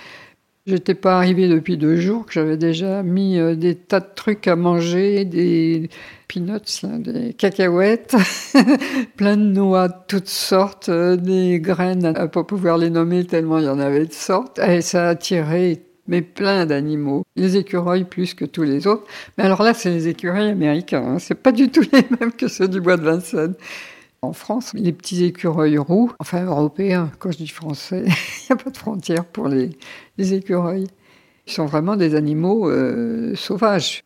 j'étais 0.65 0.95
pas 0.95 1.17
arrivée 1.17 1.47
depuis 1.47 1.77
deux 1.77 1.97
jours, 1.97 2.25
que 2.25 2.33
j'avais 2.33 2.57
déjà 2.57 3.03
mis 3.03 3.37
euh, 3.37 3.55
des 3.55 3.75
tas 3.75 3.99
de 3.99 4.09
trucs 4.15 4.47
à 4.47 4.55
manger, 4.55 5.25
des 5.25 5.89
peanuts, 6.27 6.59
des 6.99 7.33
cacahuètes, 7.33 8.15
plein 9.17 9.37
de 9.37 9.43
noix 9.43 9.87
de 9.89 9.95
toutes 10.07 10.29
sortes, 10.29 10.89
euh, 10.89 11.15
des 11.15 11.59
graines 11.59 12.05
à 12.05 12.27
pas 12.27 12.43
pouvoir 12.43 12.79
les 12.79 12.89
nommer 12.89 13.23
tellement 13.25 13.59
il 13.59 13.65
y 13.65 13.69
en 13.69 13.79
avait 13.79 14.05
de 14.07 14.13
sortes. 14.13 14.57
Et 14.59 14.81
ça 14.81 15.07
a 15.07 15.09
attiré 15.09 15.83
mais 16.07 16.21
plein 16.21 16.65
d'animaux. 16.65 17.23
Les 17.35 17.57
écureuils 17.57 18.03
plus 18.03 18.33
que 18.33 18.45
tous 18.45 18.63
les 18.63 18.87
autres. 18.87 19.05
Mais 19.37 19.43
alors 19.43 19.63
là, 19.63 19.73
c'est 19.73 19.89
les 19.89 20.07
écureuils 20.07 20.49
américains. 20.49 21.03
Hein. 21.03 21.19
C'est 21.19 21.35
pas 21.35 21.51
du 21.51 21.69
tout 21.69 21.83
les 21.93 22.05
mêmes 22.19 22.31
que 22.31 22.47
ceux 22.47 22.67
du 22.67 22.81
bois 22.81 22.97
de 22.97 23.03
Vincennes. 23.03 23.55
En 24.21 24.31
France, 24.31 24.71
les 24.73 24.93
petits 24.93 25.25
écureuils 25.25 25.77
roux, 25.77 26.11
enfin 26.19 26.45
européens, 26.45 27.11
quand 27.19 27.31
je 27.31 27.37
dis 27.37 27.47
français, 27.47 28.05
il 28.05 28.45
n'y 28.49 28.53
a 28.53 28.55
pas 28.55 28.69
de 28.69 28.77
frontière 28.77 29.25
pour 29.25 29.49
les, 29.49 29.71
écureuils. 30.17 30.87
Ils 31.45 31.51
sont 31.51 31.65
vraiment 31.65 31.97
des 31.97 32.15
animaux 32.15 32.69
euh, 32.69 33.35
sauvages. 33.35 34.03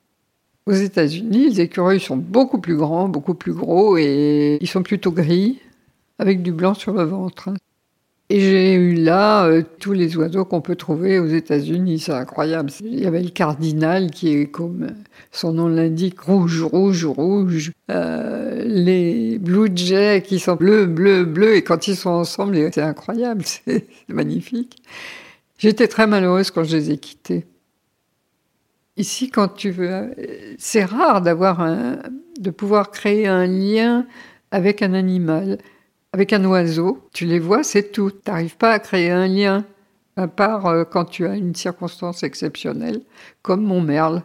Aux 0.66 0.74
États-Unis, 0.74 1.50
les 1.50 1.62
écureuils 1.62 2.00
sont 2.00 2.18
beaucoup 2.18 2.60
plus 2.60 2.76
grands, 2.76 3.08
beaucoup 3.08 3.36
plus 3.36 3.54
gros 3.54 3.96
et 3.98 4.58
ils 4.60 4.68
sont 4.68 4.82
plutôt 4.82 5.12
gris, 5.12 5.62
avec 6.18 6.42
du 6.42 6.52
blanc 6.52 6.74
sur 6.74 6.94
le 6.94 7.04
ventre. 7.04 7.50
Hein. 7.50 7.56
Et 8.30 8.42
j'ai 8.42 8.74
eu 8.74 8.94
là 8.94 9.46
euh, 9.46 9.64
tous 9.80 9.94
les 9.94 10.18
oiseaux 10.18 10.44
qu'on 10.44 10.60
peut 10.60 10.76
trouver 10.76 11.18
aux 11.18 11.28
États-Unis, 11.28 12.00
c'est 12.00 12.12
incroyable. 12.12 12.70
Il 12.82 13.00
y 13.00 13.06
avait 13.06 13.24
le 13.24 13.30
cardinal 13.30 14.12
qui 14.12 14.36
est 14.36 14.48
comme 14.48 14.88
son 15.32 15.54
nom 15.54 15.70
l'indique, 15.70 16.20
rouge, 16.20 16.62
rouge, 16.62 17.06
rouge. 17.06 17.72
Euh, 17.90 18.64
les 18.66 19.40
blue 19.40 19.72
jays 19.74 20.22
qui 20.22 20.40
sont 20.40 20.56
bleus, 20.56 20.88
bleus, 20.88 21.24
bleus, 21.24 21.56
et 21.56 21.62
quand 21.64 21.88
ils 21.88 21.96
sont 21.96 22.10
ensemble, 22.10 22.58
c'est 22.74 22.82
incroyable, 22.82 23.44
c'est 23.46 23.88
magnifique. 24.10 24.84
J'étais 25.58 25.88
très 25.88 26.06
malheureuse 26.06 26.52
quand 26.52 26.66
je 26.66 26.76
les 26.76 26.92
ai 26.92 26.98
quittés. 26.98 27.46
Ici, 28.98 29.30
quand 29.30 29.48
tu 29.48 29.70
veux, 29.72 30.14
c'est 30.58 30.84
rare 30.84 31.22
d'avoir 31.22 31.66
de 32.40 32.50
pouvoir 32.50 32.92
créer 32.92 33.28
un 33.28 33.46
lien 33.46 34.06
avec 34.52 34.82
un 34.82 34.94
animal. 34.94 35.60
Avec 36.14 36.32
un 36.32 36.46
oiseau, 36.46 37.10
tu 37.14 37.26
les 37.26 37.38
vois, 37.38 37.64
c'est 37.64 37.92
tout. 37.92 38.12
Tu 38.12 38.56
pas 38.56 38.72
à 38.72 38.80
créer 38.80 39.12
un 39.12 39.28
lien, 39.28 39.66
à 40.16 40.28
part 40.28 40.66
euh, 40.66 40.86
quand 40.86 41.04
tu 41.06 41.28
as 41.28 41.36
une 41.36 41.54
circonstance 41.54 42.24
exceptionnelle, 42.24 43.02
comme 43.42 43.62
mon 43.62 43.82
merle. 43.82 44.24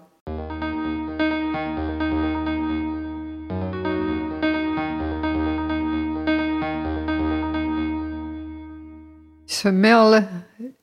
Ce 9.46 9.68
merle, 9.68 10.24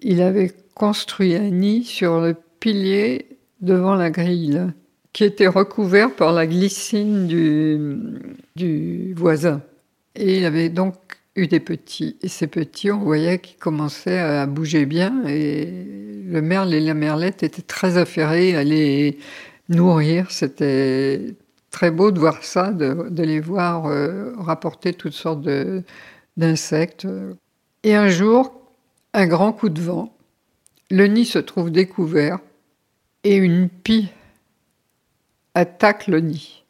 il 0.01 0.21
avait 0.21 0.51
construit 0.75 1.35
un 1.35 1.49
nid 1.49 1.85
sur 1.85 2.19
le 2.19 2.35
pilier 2.59 3.39
devant 3.61 3.95
la 3.95 4.09
grille, 4.09 4.61
qui 5.13 5.23
était 5.23 5.47
recouvert 5.47 6.13
par 6.13 6.33
la 6.33 6.45
glycine 6.45 7.25
du 8.55 9.13
voisin. 9.15 9.61
Et 10.19 10.37
il 10.37 10.45
avait 10.45 10.67
donc 10.67 10.95
eu 11.35 11.47
des 11.47 11.61
petits. 11.61 12.17
Et 12.21 12.27
ces 12.27 12.47
petits, 12.47 12.91
on 12.91 12.99
voyait 12.99 13.39
qu'ils 13.39 13.57
commençaient 13.57 14.19
à 14.19 14.45
bouger 14.45 14.85
bien. 14.85 15.25
Et 15.27 15.65
le 16.25 16.41
merle 16.41 16.73
et 16.73 16.81
la 16.81 16.93
merlette 16.93 17.41
étaient 17.41 17.61
très 17.61 17.97
affairés 17.97 18.55
à 18.55 18.63
les 18.65 19.17
nourrir. 19.69 20.29
C'était 20.29 21.35
très 21.71 21.89
beau 21.89 22.11
de 22.11 22.19
voir 22.19 22.43
ça, 22.43 22.73
de, 22.73 23.23
les 23.23 23.39
voir 23.39 23.85
euh, 23.85 24.33
rapporter 24.37 24.93
toutes 24.93 25.13
sortes 25.13 25.47
d'insectes. 26.35 27.07
Et 27.83 27.95
un 27.95 28.09
jour, 28.09 28.53
un 29.13 29.25
grand 29.25 29.53
coup 29.53 29.69
de 29.69 29.81
vent, 29.81 30.13
le 30.91 31.07
nid 31.07 31.25
se 31.25 31.39
trouve 31.39 31.71
découvert 31.71 32.39
et 33.23 33.37
une 33.37 33.69
pie 33.69 34.09
attaque 35.53 36.07
le 36.07 36.19
nid. 36.19 36.63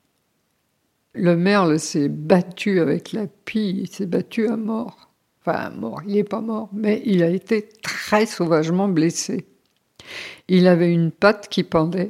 Le 1.14 1.36
merle 1.36 1.80
s'est 1.80 2.10
battu 2.10 2.80
avec 2.80 3.14
la 3.14 3.26
pie, 3.28 3.76
il 3.82 3.90
s'est 3.90 4.06
battu 4.06 4.48
à 4.48 4.58
mort. 4.58 5.10
Enfin, 5.42 5.72
mort, 5.72 6.02
il 6.06 6.14
n'est 6.14 6.24
pas 6.24 6.42
mort, 6.42 6.70
mais 6.74 7.02
il 7.06 7.24
a 7.24 7.30
été 7.30 7.68
très 7.82 8.26
sauvagement 8.26 8.88
blessé. 8.88 9.48
Il 10.48 10.68
avait 10.68 10.94
une 10.94 11.12
patte 11.12 11.48
qui 11.50 11.64
pendait. 11.64 12.10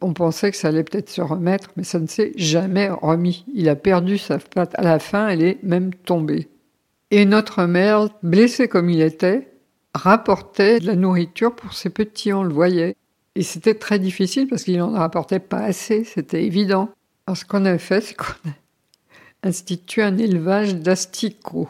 On 0.00 0.12
pensait 0.12 0.50
que 0.50 0.56
ça 0.56 0.68
allait 0.68 0.84
peut-être 0.84 1.10
se 1.10 1.20
remettre, 1.20 1.70
mais 1.76 1.84
ça 1.84 1.98
ne 1.98 2.06
s'est 2.06 2.32
jamais 2.36 2.88
remis. 2.88 3.44
Il 3.52 3.68
a 3.68 3.76
perdu 3.76 4.16
sa 4.16 4.38
patte. 4.38 4.78
À 4.78 4.82
la 4.82 4.98
fin, 4.98 5.28
elle 5.28 5.42
est 5.42 5.62
même 5.62 5.92
tombée. 5.92 6.48
Et 7.10 7.24
notre 7.24 7.64
merle, 7.64 8.10
blessé 8.22 8.68
comme 8.68 8.88
il 8.88 9.02
était, 9.02 9.48
rapportait 9.94 10.78
de 10.78 10.86
la 10.86 10.96
nourriture 10.96 11.54
pour 11.54 11.72
ses 11.72 11.90
petits, 11.90 12.32
on 12.32 12.44
le 12.44 12.54
voyait. 12.54 12.94
Et 13.34 13.42
c'était 13.42 13.74
très 13.74 13.98
difficile 13.98 14.46
parce 14.48 14.64
qu'il 14.64 14.78
n'en 14.78 14.92
rapportait 14.92 15.40
pas 15.40 15.60
assez, 15.60 16.04
c'était 16.04 16.44
évident. 16.44 16.90
Alors, 17.30 17.36
ce 17.36 17.44
qu'on 17.44 17.64
a 17.64 17.78
fait, 17.78 18.00
c'est 18.00 18.14
qu'on 18.14 18.24
a 18.24 19.46
institué 19.48 20.02
un 20.02 20.18
élevage 20.18 20.74
d'asticots. 20.74 21.68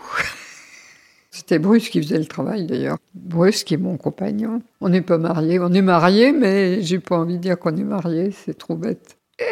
C'était 1.30 1.58
Bruce 1.58 1.90
qui 1.90 2.00
faisait 2.00 2.18
le 2.18 2.24
travail 2.24 2.64
d'ailleurs. 2.64 2.96
Bruce 3.12 3.62
qui 3.62 3.74
est 3.74 3.76
mon 3.76 3.98
compagnon. 3.98 4.62
On 4.80 4.88
n'est 4.88 5.02
pas 5.02 5.18
mariés. 5.18 5.58
On 5.60 5.70
est 5.74 5.82
mariés, 5.82 6.32
mais 6.32 6.80
j'ai 6.80 6.98
pas 6.98 7.18
envie 7.18 7.34
de 7.34 7.42
dire 7.42 7.58
qu'on 7.58 7.76
est 7.76 7.84
mariés. 7.84 8.30
C'est 8.30 8.56
trop 8.56 8.74
bête. 8.74 9.18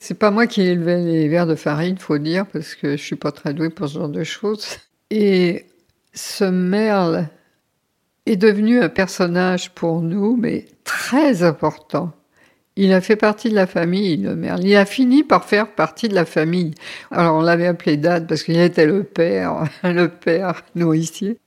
C'est 0.00 0.18
pas 0.18 0.32
moi 0.32 0.48
qui 0.48 0.62
ai 0.62 0.72
élevé 0.72 0.96
les 1.04 1.28
vers 1.28 1.46
de 1.46 1.54
farine, 1.54 1.98
faut 1.98 2.18
dire, 2.18 2.44
parce 2.44 2.74
que 2.74 2.96
je 2.96 3.02
suis 3.04 3.14
pas 3.14 3.30
très 3.30 3.54
douée 3.54 3.70
pour 3.70 3.88
ce 3.88 4.00
genre 4.00 4.08
de 4.08 4.24
choses. 4.24 4.66
Et 5.10 5.66
ce 6.14 6.42
merle 6.42 7.28
est 8.26 8.36
devenu 8.36 8.80
un 8.80 8.88
personnage 8.88 9.70
pour 9.70 10.02
nous, 10.02 10.36
mais 10.36 10.64
très 10.82 11.44
important. 11.44 12.12
Il 12.76 12.92
a 12.92 13.00
fait 13.00 13.16
partie 13.16 13.48
de 13.48 13.54
la 13.54 13.66
famille, 13.66 14.18
le 14.18 14.36
merle. 14.36 14.62
Il 14.62 14.76
a 14.76 14.84
fini 14.84 15.24
par 15.24 15.46
faire 15.46 15.72
partie 15.72 16.08
de 16.08 16.14
la 16.14 16.26
famille. 16.26 16.74
Alors 17.10 17.36
on 17.36 17.40
l'avait 17.40 17.66
appelé 17.66 17.96
Dad 17.96 18.26
parce 18.26 18.42
qu'il 18.42 18.58
était 18.58 18.86
le 18.86 19.02
père, 19.02 19.64
le 19.82 20.08
père 20.08 20.62
nourricier. 20.74 21.38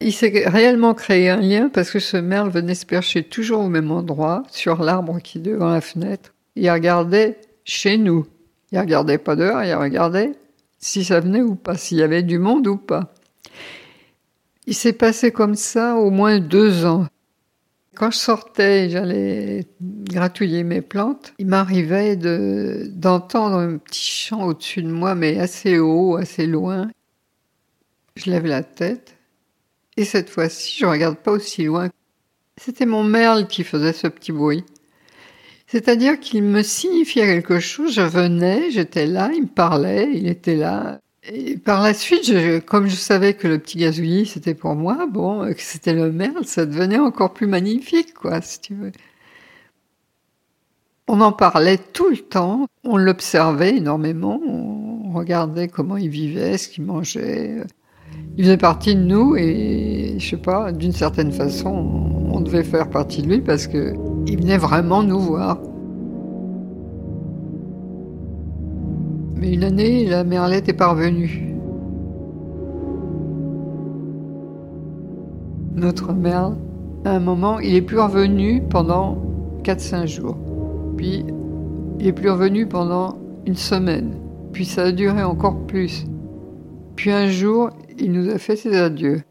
Il 0.00 0.12
s'est 0.12 0.44
réellement 0.46 0.94
créé 0.94 1.28
un 1.28 1.40
lien 1.40 1.68
parce 1.68 1.90
que 1.90 1.98
ce 1.98 2.16
merle 2.16 2.50
venait 2.50 2.74
se 2.74 2.86
percher 2.86 3.24
toujours 3.24 3.60
au 3.60 3.68
même 3.68 3.90
endroit, 3.90 4.44
sur 4.50 4.82
l'arbre 4.82 5.18
qui 5.20 5.38
est 5.38 5.42
devant 5.42 5.72
la 5.72 5.80
fenêtre. 5.80 6.32
Il 6.56 6.70
regardait 6.70 7.38
chez 7.64 7.98
nous. 7.98 8.26
Il 8.72 8.78
regardait 8.78 9.18
pas 9.18 9.36
dehors, 9.36 9.62
il 9.64 9.74
regardait 9.74 10.32
si 10.78 11.04
ça 11.04 11.20
venait 11.20 11.42
ou 11.42 11.56
pas, 11.56 11.76
s'il 11.76 11.98
y 11.98 12.02
avait 12.02 12.22
du 12.22 12.38
monde 12.38 12.66
ou 12.66 12.76
pas. 12.76 13.12
Il 14.66 14.74
s'est 14.74 14.92
passé 14.92 15.32
comme 15.32 15.56
ça 15.56 15.96
au 15.96 16.10
moins 16.10 16.38
deux 16.38 16.86
ans. 16.86 17.06
Quand 18.00 18.10
je 18.10 18.16
sortais, 18.16 18.88
j'allais 18.88 19.66
gratouiller 19.78 20.64
mes 20.64 20.80
plantes. 20.80 21.34
Il 21.38 21.48
m'arrivait 21.48 22.16
d'entendre 22.16 23.56
un 23.56 23.76
petit 23.76 24.10
chant 24.10 24.46
au-dessus 24.46 24.82
de 24.82 24.88
moi, 24.88 25.14
mais 25.14 25.38
assez 25.38 25.78
haut, 25.78 26.16
assez 26.16 26.46
loin. 26.46 26.90
Je 28.16 28.30
lève 28.30 28.46
la 28.46 28.62
tête. 28.62 29.18
Et 29.98 30.06
cette 30.06 30.30
fois-ci, 30.30 30.78
je 30.78 30.86
regarde 30.86 31.18
pas 31.18 31.32
aussi 31.32 31.64
loin. 31.64 31.90
C'était 32.56 32.86
mon 32.86 33.04
merle 33.04 33.46
qui 33.46 33.64
faisait 33.64 33.92
ce 33.92 34.06
petit 34.06 34.32
bruit. 34.32 34.64
C'est-à-dire 35.66 36.18
qu'il 36.18 36.42
me 36.42 36.62
signifiait 36.62 37.26
quelque 37.26 37.60
chose. 37.60 37.92
Je 37.92 38.00
venais, 38.00 38.70
j'étais 38.70 39.06
là, 39.06 39.30
il 39.34 39.42
me 39.42 39.46
parlait, 39.46 40.08
il 40.14 40.26
était 40.26 40.56
là. 40.56 41.00
Et 41.24 41.58
par 41.58 41.82
la 41.82 41.92
suite, 41.92 42.32
comme 42.64 42.86
je 42.86 42.96
savais 42.96 43.34
que 43.34 43.46
le 43.46 43.58
petit 43.58 43.78
gazouillis 43.78 44.26
c'était 44.26 44.54
pour 44.54 44.74
moi, 44.74 45.06
bon, 45.06 45.52
que 45.52 45.60
c'était 45.60 45.92
le 45.92 46.10
merle, 46.10 46.46
ça 46.46 46.64
devenait 46.64 46.98
encore 46.98 47.34
plus 47.34 47.46
magnifique, 47.46 48.14
quoi, 48.14 48.40
si 48.40 48.60
tu 48.60 48.74
veux. 48.74 48.92
On 51.08 51.20
en 51.20 51.32
parlait 51.32 51.78
tout 51.78 52.08
le 52.08 52.16
temps, 52.16 52.66
on 52.84 52.96
l'observait 52.96 53.76
énormément, 53.76 54.40
on 54.46 55.12
regardait 55.12 55.68
comment 55.68 55.96
il 55.96 56.08
vivait, 56.08 56.56
ce 56.56 56.68
qu'il 56.68 56.84
mangeait. 56.84 57.64
Il 58.36 58.44
faisait 58.44 58.56
partie 58.56 58.94
de 58.94 59.00
nous 59.00 59.36
et, 59.36 60.14
je 60.18 60.30
sais 60.30 60.36
pas, 60.36 60.72
d'une 60.72 60.92
certaine 60.92 61.32
façon, 61.32 61.68
on 62.32 62.40
devait 62.40 62.64
faire 62.64 62.88
partie 62.88 63.22
de 63.22 63.28
lui 63.28 63.40
parce 63.40 63.66
que 63.66 63.92
il 64.26 64.40
venait 64.40 64.58
vraiment 64.58 65.02
nous 65.02 65.20
voir. 65.20 65.60
Une 69.52 69.64
année, 69.64 70.06
la 70.06 70.22
merlette 70.22 70.68
est 70.68 70.74
parvenue. 70.74 71.54
Notre 75.74 76.12
merle, 76.12 76.56
à 77.04 77.10
un 77.10 77.20
moment, 77.20 77.58
il 77.58 77.74
est 77.74 77.82
plus 77.82 77.98
revenu 77.98 78.62
pendant 78.70 79.18
4-5 79.64 80.06
jours. 80.06 80.36
Puis, 80.96 81.24
il 81.98 82.06
est 82.06 82.12
plus 82.12 82.30
revenu 82.30 82.66
pendant 82.66 83.18
une 83.44 83.56
semaine. 83.56 84.14
Puis 84.52 84.64
ça 84.64 84.84
a 84.84 84.92
duré 84.92 85.22
encore 85.22 85.66
plus. 85.66 86.06
Puis 86.94 87.10
un 87.10 87.28
jour, 87.28 87.70
il 87.98 88.12
nous 88.12 88.30
a 88.30 88.38
fait 88.38 88.56
ses 88.56 88.76
adieux. 88.76 89.22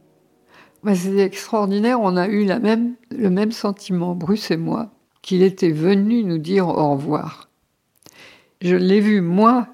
C'était 0.93 1.23
extraordinaire, 1.23 1.99
on 2.01 2.17
a 2.17 2.27
eu 2.27 2.45
le 2.45 3.29
même 3.29 3.51
sentiment, 3.51 4.15
Bruce 4.15 4.51
et 4.51 4.57
moi, 4.57 4.91
qu'il 5.21 5.43
était 5.43 5.71
venu 5.71 6.23
nous 6.23 6.37
dire 6.37 6.67
au 6.67 6.91
revoir. 6.91 7.49
Je 8.61 8.75
l'ai 8.75 8.99
vu, 8.99 9.21
moi, 9.21 9.67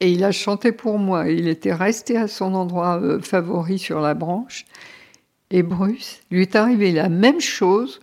Et 0.00 0.10
il 0.12 0.24
a 0.24 0.32
chanté 0.32 0.72
pour 0.72 0.98
moi. 0.98 1.28
Il 1.28 1.46
était 1.46 1.74
resté 1.74 2.16
à 2.16 2.26
son 2.26 2.54
endroit 2.54 3.00
euh, 3.00 3.20
favori 3.20 3.78
sur 3.78 4.00
la 4.00 4.14
branche. 4.14 4.64
Et 5.50 5.62
Bruce, 5.62 6.20
lui 6.30 6.42
est 6.42 6.56
arrivé 6.56 6.92
la 6.92 7.08
même 7.08 7.40
chose, 7.40 8.00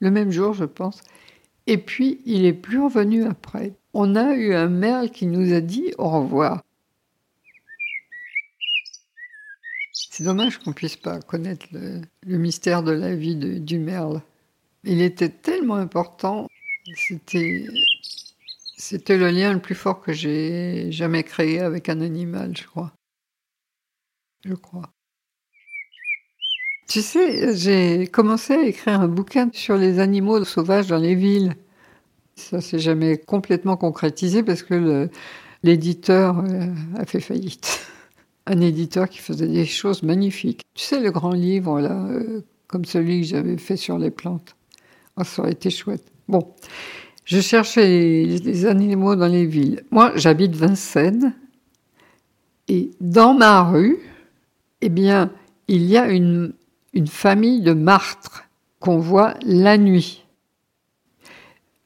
le 0.00 0.10
même 0.10 0.30
jour, 0.30 0.54
je 0.54 0.64
pense. 0.64 1.00
Et 1.66 1.78
puis, 1.78 2.20
il 2.24 2.44
est 2.44 2.52
plus 2.52 2.80
revenu 2.80 3.24
après. 3.24 3.72
On 3.92 4.16
a 4.16 4.34
eu 4.34 4.54
un 4.54 4.68
merle 4.68 5.10
qui 5.10 5.26
nous 5.26 5.52
a 5.52 5.60
dit 5.60 5.92
au 5.98 6.08
revoir. 6.08 6.62
C'est 9.92 10.24
dommage 10.24 10.58
qu'on 10.58 10.72
puisse 10.72 10.96
pas 10.96 11.20
connaître 11.20 11.66
le, 11.72 12.38
mystère 12.38 12.84
de 12.84 12.92
la 12.92 13.16
vie 13.16 13.34
du 13.34 13.78
merle. 13.78 14.22
Il 14.84 15.02
était 15.02 15.28
tellement 15.28 15.74
important. 15.74 16.48
C'était, 16.94 17.64
c'était 18.76 19.16
le 19.16 19.30
lien 19.30 19.52
le 19.52 19.60
plus 19.60 19.74
fort 19.74 20.00
que 20.00 20.12
j'ai 20.12 20.90
jamais 20.90 21.22
créé 21.22 21.60
avec 21.60 21.88
un 21.88 22.00
animal, 22.00 22.56
je 22.56 22.64
crois. 22.64 22.92
Je 24.44 24.54
crois. 24.54 24.90
Tu 26.88 27.00
sais, 27.00 27.56
j'ai 27.56 28.06
commencé 28.06 28.52
à 28.52 28.62
écrire 28.62 29.00
un 29.00 29.08
bouquin 29.08 29.48
sur 29.52 29.76
les 29.76 30.00
animaux 30.00 30.44
sauvages 30.44 30.88
dans 30.88 30.98
les 30.98 31.14
villes. 31.14 31.56
Ça 32.36 32.60
s'est 32.60 32.78
jamais 32.78 33.16
complètement 33.16 33.76
concrétisé 33.76 34.42
parce 34.42 34.62
que 34.62 35.08
l'éditeur 35.62 36.40
euh, 36.40 36.66
a 36.96 37.06
fait 37.06 37.20
faillite. 37.20 37.80
Un 38.46 38.60
éditeur 38.60 39.08
qui 39.08 39.18
faisait 39.18 39.48
des 39.48 39.64
choses 39.64 40.02
magnifiques. 40.02 40.62
Tu 40.74 40.84
sais, 40.84 41.00
le 41.00 41.10
grand 41.10 41.32
livre, 41.32 41.80
là, 41.80 41.92
euh, 42.10 42.42
comme 42.66 42.84
celui 42.84 43.22
que 43.22 43.26
j'avais 43.28 43.56
fait 43.56 43.78
sur 43.78 43.96
les 43.96 44.10
plantes. 44.10 44.54
Oh, 45.16 45.24
ça 45.24 45.42
aurait 45.42 45.52
été 45.52 45.70
chouette. 45.70 46.04
Bon, 46.28 46.54
je 47.24 47.40
cherchais 47.40 48.24
les, 48.26 48.66
animaux 48.66 49.16
dans 49.16 49.26
les 49.26 49.46
villes. 49.46 49.84
Moi, 49.90 50.12
j'habite 50.16 50.54
Vincennes. 50.54 51.34
Et 52.68 52.90
dans 53.00 53.34
ma 53.34 53.62
rue, 53.62 53.98
eh 54.80 54.88
bien, 54.88 55.30
il 55.68 55.84
y 55.84 55.98
a 55.98 56.08
une 56.08 56.54
une 56.94 57.08
famille 57.08 57.60
de 57.60 57.72
martres 57.72 58.44
qu'on 58.80 58.98
voit 58.98 59.34
la 59.42 59.76
nuit. 59.76 60.24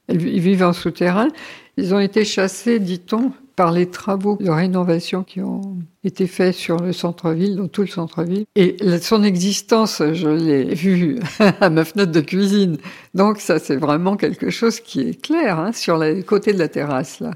Ils 0.08 0.40
vivent 0.40 0.62
en 0.62 0.72
souterrain. 0.72 1.28
Ils 1.76 1.94
ont 1.94 1.98
été 1.98 2.24
chassés, 2.24 2.78
dit-on, 2.78 3.32
par 3.58 3.72
les 3.72 3.90
travaux 3.90 4.36
de 4.40 4.50
rénovation 4.50 5.24
qui 5.24 5.40
ont 5.40 5.78
été 6.04 6.28
faits 6.28 6.54
sur 6.54 6.76
le 6.76 6.92
centre-ville, 6.92 7.56
dans 7.56 7.66
tout 7.66 7.80
le 7.80 7.88
centre-ville. 7.88 8.44
Et 8.54 8.76
son 9.00 9.24
existence, 9.24 10.00
je 10.12 10.28
l'ai 10.28 10.76
vue 10.76 11.18
à 11.60 11.68
ma 11.68 11.84
fenêtre 11.84 12.12
de 12.12 12.20
cuisine. 12.20 12.76
Donc 13.14 13.40
ça, 13.40 13.58
c'est 13.58 13.74
vraiment 13.74 14.16
quelque 14.16 14.50
chose 14.50 14.78
qui 14.78 15.00
est 15.00 15.20
clair 15.20 15.58
hein, 15.58 15.72
sur 15.72 15.98
les 15.98 16.22
côtés 16.22 16.52
de 16.52 16.58
la 16.60 16.68
terrasse. 16.68 17.18
là. 17.18 17.32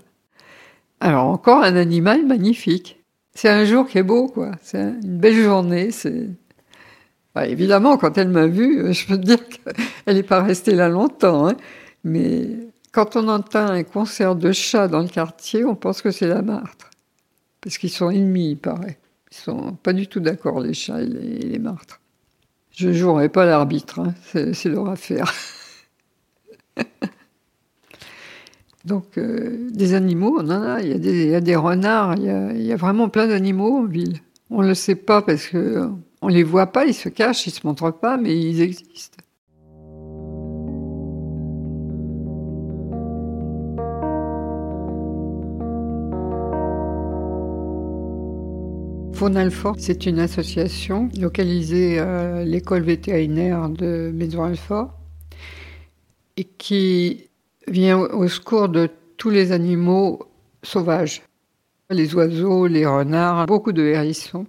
Alors 1.01 1.25
encore 1.25 1.65
un 1.65 1.75
animal 1.75 2.25
magnifique. 2.25 3.03
C'est 3.35 3.49
un 3.49 3.65
jour 3.65 3.89
qui 3.89 3.99
est 3.99 4.05
beau, 4.05 4.29
quoi. 4.29 4.53
C'est 4.63 4.81
une 4.81 5.19
belle 5.19 5.43
journée. 5.43 5.91
C'est 5.91 6.29
bah, 7.35 7.49
évidemment, 7.49 7.97
quand 7.97 8.17
elle 8.17 8.29
m'a 8.29 8.47
vue, 8.47 8.93
je 8.95 9.09
peux 9.09 9.17
te 9.17 9.25
dire 9.25 9.39
qu'elle 9.49 10.15
n'est 10.15 10.23
pas 10.23 10.41
restée 10.41 10.77
là 10.77 10.89
longtemps. 10.89 11.49
Hein. 11.49 11.57
Mais 12.05 12.47
quand 12.93 13.17
on 13.17 13.27
entend 13.29 13.69
un 13.69 13.83
concert 13.83 14.37
de 14.37 14.53
chats 14.53 14.87
dans 14.87 15.01
le 15.01 15.09
quartier, 15.09 15.65
on 15.65 15.75
pense 15.75 16.03
que 16.03 16.11
c'est 16.11 16.29
la 16.29 16.43
martre. 16.43 16.91
Parce 17.63 17.79
qu'ils 17.79 17.91
sont 17.91 18.11
ennemis, 18.11 18.51
il 18.51 18.59
paraît. 18.59 18.99
Ils 19.31 19.37
sont 19.37 19.73
pas 19.83 19.95
du 19.95 20.07
tout 20.07 20.21
d'accord, 20.21 20.61
les 20.61 20.75
chats 20.75 21.01
et 21.01 21.07
les, 21.07 21.59
martres. 21.59 22.01
Je 22.71 22.89
ne 22.89 22.93
jouerai 22.93 23.31
pas 23.31 23.47
l'arbitre, 23.47 24.01
hein. 24.01 24.15
c'est 24.53 24.67
leur 24.67 24.89
affaire. 24.89 25.33
Donc, 28.85 29.17
euh, 29.17 29.71
des 29.71 29.95
animaux, 29.95 30.39
on. 30.41 30.83
Il 30.83 30.89
y 30.89 31.35
a 31.35 31.41
des, 31.41 31.57
renards, 31.57 32.17
il 32.17 32.63
y 32.63 32.73
a, 32.73 32.77
vraiment 32.77 33.09
plein 33.09 33.29
d'animaux 33.29 33.79
en 33.79 33.85
ville. 33.85 34.19
On 34.51 34.61
ne 34.63 34.69
le 34.69 34.75
sait 34.75 34.97
pas 34.97 35.23
parce 35.23 35.47
que 35.47 35.89
on 36.21 36.29
les 36.29 36.43
voit 36.43 36.67
pas, 36.67 36.85
ils 36.85 36.95
se 36.95 37.09
cachent, 37.09 37.47
ils 37.47 37.53
se 37.53 37.67
montrent 37.67 37.93
pas, 37.93 38.19
mais 38.19 38.39
ils 38.39 38.61
existent. 38.61 39.23
Faune-Alfort, 49.15 49.77
c'est 49.79 50.07
une 50.07 50.19
association 50.19 51.09
localisée 51.19 51.99
à 51.99 52.45
l'école 52.45 52.83
vétérinaire 52.83 53.69
de 53.69 54.11
Maison-Alfort 54.13 54.93
et 56.37 56.45
qui 56.45 57.29
vient 57.69 57.99
au 57.99 58.27
secours 58.29 58.69
de 58.69 58.89
tous 59.17 59.31
les 59.31 59.53
animaux 59.53 60.21
sauvages, 60.63 61.23
les 61.91 62.15
oiseaux, 62.15 62.67
les 62.67 62.87
renards, 62.87 63.47
beaucoup 63.47 63.73
de 63.73 63.83
hérissons. 63.83 64.47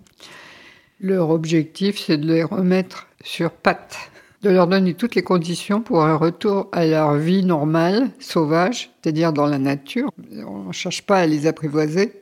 Leur 0.99 1.29
objectif, 1.29 1.99
c'est 1.99 2.17
de 2.17 2.25
les 2.25 2.43
remettre 2.43 3.07
sur 3.23 3.51
pattes, 3.51 3.97
de 4.41 4.49
leur 4.49 4.67
donner 4.67 4.93
toutes 4.93 5.15
les 5.15 5.23
conditions 5.23 5.81
pour 5.81 6.03
un 6.03 6.15
retour 6.15 6.69
à 6.71 6.85
leur 6.85 7.15
vie 7.15 7.43
normale, 7.43 8.09
sauvage, 8.19 8.91
c'est-à-dire 9.01 9.33
dans 9.33 9.45
la 9.45 9.59
nature. 9.59 10.09
On 10.47 10.63
ne 10.65 10.71
cherche 10.71 11.03
pas 11.03 11.17
à 11.17 11.27
les 11.27 11.45
apprivoiser. 11.45 12.13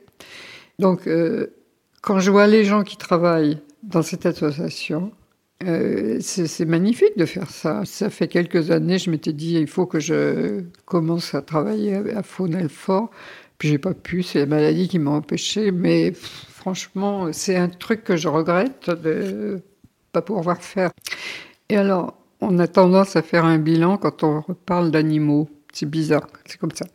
Donc, 0.78 1.06
euh, 1.06 1.54
quand 2.02 2.20
je 2.20 2.30
vois 2.30 2.46
les 2.46 2.64
gens 2.64 2.82
qui 2.82 2.98
travaillent 2.98 3.58
dans 3.82 4.02
cette 4.02 4.26
association, 4.26 5.12
euh, 5.64 6.18
c'est 6.20 6.66
magnifique 6.66 7.16
de 7.16 7.24
faire 7.24 7.48
ça. 7.48 7.82
Ça 7.84 8.10
fait 8.10 8.28
quelques 8.28 8.70
années, 8.70 8.98
je 8.98 9.10
m'étais 9.10 9.32
dit, 9.32 9.54
il 9.54 9.68
faut 9.68 9.86
que 9.86 10.00
je 10.00 10.64
commence 10.84 11.34
à 11.34 11.40
travailler 11.40 11.94
à 12.14 12.22
Faunel-Fort. 12.22 13.10
Puis 13.56 13.68
j'ai 13.68 13.78
pas 13.78 13.94
pu, 13.94 14.22
c'est 14.22 14.40
la 14.40 14.46
maladie 14.46 14.88
qui 14.88 14.98
m'a 14.98 15.12
empêché, 15.12 15.70
mais 15.70 16.12
Franchement, 16.62 17.32
c'est 17.32 17.56
un 17.56 17.68
truc 17.68 18.04
que 18.04 18.16
je 18.16 18.28
regrette 18.28 18.88
de 18.88 19.60
pas 20.12 20.22
pouvoir 20.22 20.62
faire. 20.62 20.92
Et 21.68 21.76
alors, 21.76 22.14
on 22.40 22.56
a 22.60 22.68
tendance 22.68 23.16
à 23.16 23.22
faire 23.22 23.44
un 23.44 23.58
bilan 23.58 23.96
quand 23.96 24.22
on 24.22 24.42
parle 24.64 24.92
d'animaux. 24.92 25.48
C'est 25.72 25.90
bizarre, 25.90 26.28
c'est 26.44 26.58
comme 26.58 26.70
ça. 26.70 26.86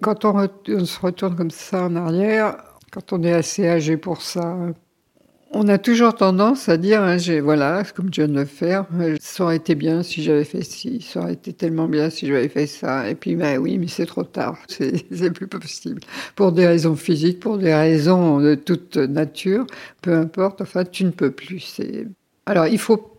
Quand 0.00 0.24
on, 0.24 0.48
se 0.86 0.98
retourne 0.98 1.36
comme 1.36 1.50
ça 1.50 1.84
en 1.84 1.94
arrière, 1.94 2.56
quand 2.92 3.12
on 3.12 3.22
est 3.22 3.32
assez 3.32 3.66
âgé 3.66 3.96
pour 3.96 4.22
ça, 4.22 4.56
on 5.54 5.68
a 5.68 5.78
toujours 5.78 6.14
tendance 6.14 6.68
à 6.68 6.76
dire, 6.76 7.02
hein, 7.02 7.16
voilà, 7.42 7.82
comme 7.94 8.06
je 8.12 8.22
viens 8.22 8.28
de 8.28 8.38
le 8.38 8.46
faire, 8.46 8.86
euh, 8.98 9.16
ça 9.20 9.44
aurait 9.44 9.56
été 9.56 9.74
bien 9.74 10.02
si 10.02 10.22
j'avais 10.22 10.44
fait 10.44 10.62
ci, 10.62 11.02
ça 11.02 11.20
aurait 11.20 11.34
été 11.34 11.52
tellement 11.52 11.88
bien 11.88 12.08
si 12.08 12.26
j'avais 12.26 12.48
fait 12.48 12.66
ça. 12.66 13.08
Et 13.10 13.14
puis, 13.14 13.36
ben 13.36 13.58
oui, 13.58 13.76
mais 13.78 13.88
c'est 13.88 14.06
trop 14.06 14.24
tard, 14.24 14.58
c'est 14.68 15.30
plus 15.30 15.48
possible. 15.48 16.00
Pour 16.36 16.52
des 16.52 16.66
raisons 16.66 16.96
physiques, 16.96 17.40
pour 17.40 17.58
des 17.58 17.74
raisons 17.74 18.40
de 18.40 18.54
toute 18.54 18.96
nature, 18.96 19.66
peu 20.00 20.14
importe, 20.14 20.62
enfin, 20.62 20.84
tu 20.84 21.04
ne 21.04 21.10
peux 21.10 21.30
plus. 21.30 21.80
Alors, 22.46 22.66
il 22.66 22.78
faut 22.78 23.11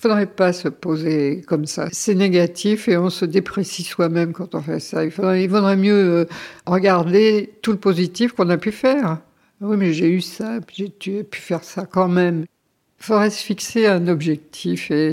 faudrait 0.00 0.26
pas 0.26 0.54
se 0.54 0.68
poser 0.68 1.42
comme 1.46 1.66
ça. 1.66 1.88
C'est 1.92 2.14
négatif 2.14 2.88
et 2.88 2.96
on 2.96 3.10
se 3.10 3.26
déprécie 3.26 3.82
soi-même 3.82 4.32
quand 4.32 4.54
on 4.54 4.62
fait 4.62 4.80
ça. 4.80 5.04
Il 5.04 5.10
faudrait, 5.10 5.44
il 5.44 5.50
mieux 5.50 5.92
euh, 5.92 6.24
regarder 6.64 7.52
tout 7.60 7.72
le 7.72 7.78
positif 7.78 8.32
qu'on 8.32 8.48
a 8.48 8.56
pu 8.56 8.72
faire. 8.72 9.18
Oui, 9.60 9.76
mais 9.76 9.92
j'ai 9.92 10.08
eu 10.08 10.22
ça, 10.22 10.58
j'ai 10.74 11.22
pu 11.22 11.40
faire 11.40 11.62
ça 11.64 11.84
quand 11.84 12.08
même. 12.08 12.46
Il 12.98 13.04
faudrait 13.04 13.28
se 13.28 13.44
fixer 13.44 13.86
un 13.86 14.08
objectif 14.08 14.90
et 14.90 15.12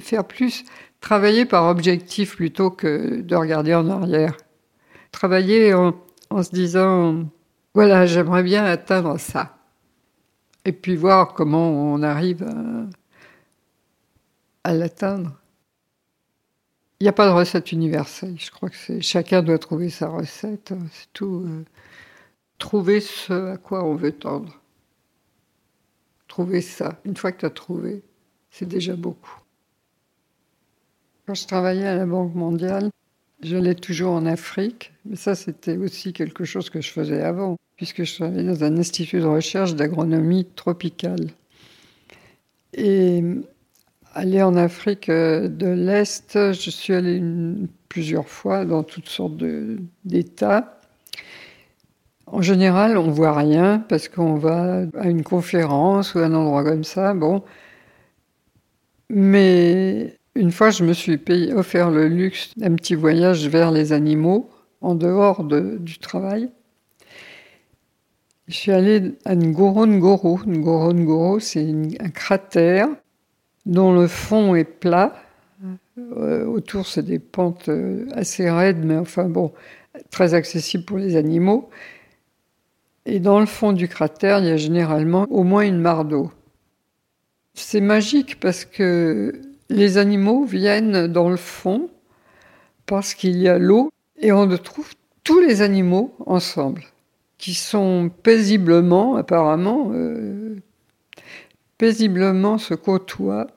faire 0.00 0.24
plus, 0.24 0.64
travailler 1.00 1.46
par 1.46 1.64
objectif 1.70 2.36
plutôt 2.36 2.70
que 2.70 3.22
de 3.22 3.34
regarder 3.34 3.74
en 3.74 3.88
arrière. 3.88 4.36
Travailler 5.10 5.72
en, 5.72 5.94
se 6.42 6.50
disant, 6.50 7.24
voilà, 7.74 8.04
j'aimerais 8.04 8.42
bien 8.42 8.64
atteindre 8.64 9.18
ça. 9.18 9.56
Et 10.66 10.72
puis 10.72 10.96
voir 10.96 11.32
comment 11.32 11.70
on 11.70 12.02
arrive 12.02 12.42
à, 12.42 12.86
à 14.64 14.74
l'atteindre. 14.74 15.38
Il 17.00 17.04
n'y 17.04 17.08
a 17.08 17.12
pas 17.12 17.26
de 17.26 17.32
recette 17.32 17.72
universelle. 17.72 18.36
Je 18.38 18.50
crois 18.50 18.70
que 18.70 19.00
chacun 19.00 19.42
doit 19.42 19.58
trouver 19.58 19.90
sa 19.90 20.08
recette. 20.08 20.72
C'est 20.92 21.12
tout. 21.12 21.44
Euh 21.46 21.64
trouver 22.62 23.00
ce 23.00 23.32
à 23.54 23.56
quoi 23.56 23.84
on 23.84 23.96
veut 23.96 24.12
tendre. 24.12 24.60
Trouver 26.28 26.60
ça. 26.60 27.00
Une 27.04 27.16
fois 27.16 27.32
que 27.32 27.40
tu 27.40 27.46
as 27.46 27.50
trouvé, 27.50 28.04
c'est 28.50 28.68
déjà 28.68 28.94
beaucoup. 28.94 29.40
Quand 31.26 31.34
je 31.34 31.44
travaillais 31.44 31.88
à 31.88 31.96
la 31.96 32.06
Banque 32.06 32.36
mondiale, 32.36 32.90
je 33.42 33.56
l'ai 33.56 33.74
toujours 33.74 34.12
en 34.12 34.26
Afrique, 34.26 34.92
mais 35.04 35.16
ça 35.16 35.34
c'était 35.34 35.76
aussi 35.76 36.12
quelque 36.12 36.44
chose 36.44 36.70
que 36.70 36.80
je 36.80 36.90
faisais 36.90 37.22
avant, 37.22 37.56
puisque 37.76 38.04
je 38.04 38.14
travaillais 38.14 38.44
dans 38.44 38.62
un 38.62 38.78
institut 38.78 39.18
de 39.18 39.26
recherche 39.26 39.74
d'agronomie 39.74 40.44
tropicale. 40.44 41.30
Et 42.74 43.24
aller 44.14 44.42
en 44.42 44.56
Afrique 44.56 45.08
euh, 45.08 45.48
de 45.48 45.68
l'Est, 45.68 46.52
je 46.52 46.70
suis 46.70 46.94
allée 46.94 47.22
plusieurs 47.88 48.28
fois 48.28 48.64
dans 48.64 48.82
toutes 48.82 49.08
sortes 49.08 49.42
d'États. 50.04 50.80
En 52.26 52.40
général, 52.40 52.96
on 52.96 53.10
voit 53.10 53.36
rien 53.36 53.84
parce 53.88 54.08
qu'on 54.08 54.36
va 54.36 54.84
à 54.98 55.08
une 55.08 55.22
conférence 55.22 56.14
ou 56.14 56.20
à 56.20 56.24
un 56.24 56.34
endroit 56.34 56.64
comme 56.64 56.84
ça. 56.84 57.12
Bon, 57.14 57.42
mais 59.10 60.18
une 60.34 60.50
fois, 60.50 60.70
je 60.70 60.84
me 60.84 60.94
suis 60.94 61.20
offert 61.54 61.90
le 61.90 62.08
luxe 62.08 62.56
d'un 62.56 62.74
petit 62.74 62.94
voyage 62.94 63.48
vers 63.48 63.70
les 63.70 63.92
animaux 63.92 64.48
en 64.80 64.94
dehors 64.94 65.44
du 65.44 65.98
travail. 65.98 66.50
Je 68.48 68.54
suis 68.54 68.72
allée 68.72 69.14
à 69.24 69.34
Ngorongoro. 69.36 70.40
Ngorongoro, 70.46 71.38
c'est 71.38 71.70
un 72.00 72.08
cratère 72.08 72.88
dont 73.66 73.92
le 73.92 74.06
fond 74.06 74.54
est 74.54 74.64
plat. 74.64 75.14
Euh, 75.98 76.44
autour, 76.46 76.86
c'est 76.86 77.02
des 77.02 77.18
pentes 77.18 77.68
euh, 77.68 78.06
assez 78.12 78.50
raides, 78.50 78.84
mais 78.84 78.96
enfin 78.96 79.24
bon, 79.24 79.52
très 80.10 80.34
accessibles 80.34 80.84
pour 80.84 80.98
les 80.98 81.16
animaux. 81.16 81.70
Et 83.04 83.20
dans 83.20 83.40
le 83.40 83.46
fond 83.46 83.72
du 83.72 83.88
cratère, 83.88 84.38
il 84.38 84.46
y 84.46 84.50
a 84.50 84.56
généralement 84.56 85.26
au 85.30 85.42
moins 85.42 85.62
une 85.62 85.78
mare 85.78 86.04
d'eau. 86.04 86.30
C'est 87.54 87.80
magique 87.80 88.40
parce 88.40 88.64
que 88.64 89.32
les 89.68 89.98
animaux 89.98 90.44
viennent 90.44 91.06
dans 91.06 91.28
le 91.28 91.36
fond 91.36 91.90
parce 92.86 93.14
qu'il 93.14 93.36
y 93.36 93.48
a 93.48 93.58
l'eau 93.58 93.90
et 94.18 94.32
on 94.32 94.48
trouve 94.56 94.92
tous 95.24 95.40
les 95.40 95.62
animaux 95.62 96.14
ensemble 96.26 96.84
qui 97.38 97.54
sont 97.54 98.08
paisiblement, 98.22 99.16
apparemment, 99.16 99.90
euh, 99.92 100.56
paisiblement 101.82 102.58
se 102.58 102.74
côtoient. 102.74 103.48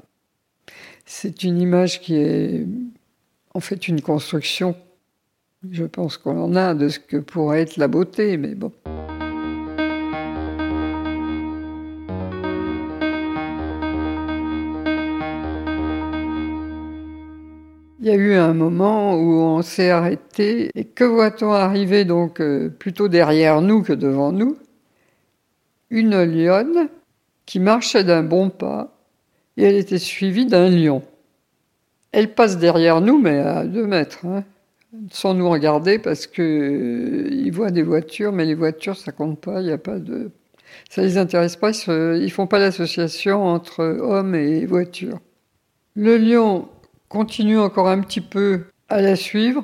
C'est 1.06 1.44
une 1.44 1.62
image 1.62 2.02
qui 2.02 2.16
est 2.16 2.66
en 3.54 3.60
fait 3.60 3.88
une 3.88 4.02
construction, 4.02 4.76
je 5.70 5.84
pense 5.84 6.18
qu'on 6.18 6.42
en 6.42 6.56
a, 6.56 6.74
de 6.74 6.90
ce 6.90 6.98
que 6.98 7.18
pourrait 7.18 7.62
être 7.62 7.78
la 7.78 7.88
beauté, 7.88 8.38
mais 8.38 8.56
bon. 8.56 8.72
Il 18.00 18.08
y 18.08 18.10
a 18.10 18.16
eu 18.16 18.34
un 18.34 18.56
moment 18.56 19.14
où 19.20 19.34
on 19.34 19.62
s'est 19.62 19.92
arrêté 19.92 20.72
et 20.74 20.86
que 20.86 21.04
voit-on 21.04 21.52
arriver 21.52 22.06
donc 22.06 22.42
euh, 22.42 22.70
plutôt 22.70 23.08
derrière 23.08 23.62
nous 23.62 23.84
que 23.84 23.94
devant 23.94 24.32
nous? 24.32 24.58
Une 25.92 26.24
lionne 26.24 26.90
qui 27.46 27.60
marchait 27.60 28.04
d'un 28.04 28.24
bon 28.24 28.50
pas 28.50 28.98
et 29.58 29.64
elle 29.64 29.76
était 29.76 30.00
suivie 30.00 30.46
d'un 30.46 30.70
lion. 30.70 31.04
Elle 32.12 32.34
passe 32.34 32.58
derrière 32.58 33.02
nous 33.02 33.20
mais 33.20 33.40
à 33.40 33.66
deux 33.66 33.86
mètres, 33.86 34.26
hein, 34.26 34.44
sans 35.12 35.34
nous 35.34 35.50
regarder 35.50 36.00
parce 36.00 36.28
que 36.28 36.42
euh, 36.42 37.52
voient 37.52 37.72
des 37.72 37.84
voitures, 37.84 38.32
mais 38.32 38.46
les 38.46 38.56
voitures 38.56 38.98
ça 38.98 39.12
compte 39.12 39.40
pas, 39.40 39.62
il 39.62 39.68
y 39.68 39.72
a 39.72 39.78
pas 39.78 40.00
de, 40.00 40.32
ça 40.90 41.02
les 41.02 41.18
intéresse 41.18 41.56
pas, 41.56 41.72
ils, 41.72 42.24
ne 42.24 42.28
font 42.30 42.48
pas 42.48 42.60
l'association 42.60 43.44
entre 43.44 43.84
hommes 43.84 44.36
et 44.36 44.66
voitures. 44.66 45.20
Le 45.96 46.18
lion 46.18 46.68
continue 47.10 47.60
encore 47.60 47.88
un 47.88 48.02
petit 48.02 48.22
peu 48.22 48.66
à 48.90 49.02
la 49.02 49.16
suivre. 49.16 49.64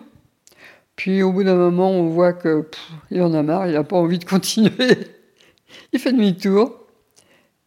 Puis 0.95 1.23
au 1.23 1.31
bout 1.31 1.43
d'un 1.43 1.55
moment, 1.55 1.91
on 1.91 2.07
voit 2.07 2.33
que 2.33 2.67
il 3.09 3.21
en 3.21 3.33
a 3.33 3.43
marre, 3.43 3.67
il 3.67 3.73
n'a 3.73 3.83
pas 3.83 3.97
envie 3.97 4.19
de 4.19 4.25
continuer. 4.35 4.97
il 5.93 5.99
fait 5.99 6.13
demi-tour. 6.13 6.80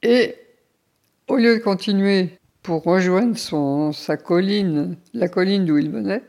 Et 0.05 0.37
au 1.29 1.37
lieu 1.37 1.57
de 1.57 1.63
continuer 1.63 2.39
pour 2.63 2.83
rejoindre 2.85 3.39
son, 3.39 3.91
sa 3.93 4.19
colline, 4.19 4.99
la 5.15 5.29
colline 5.29 5.65
d'où 5.65 5.79
il 5.79 5.91
venait, 5.91 6.23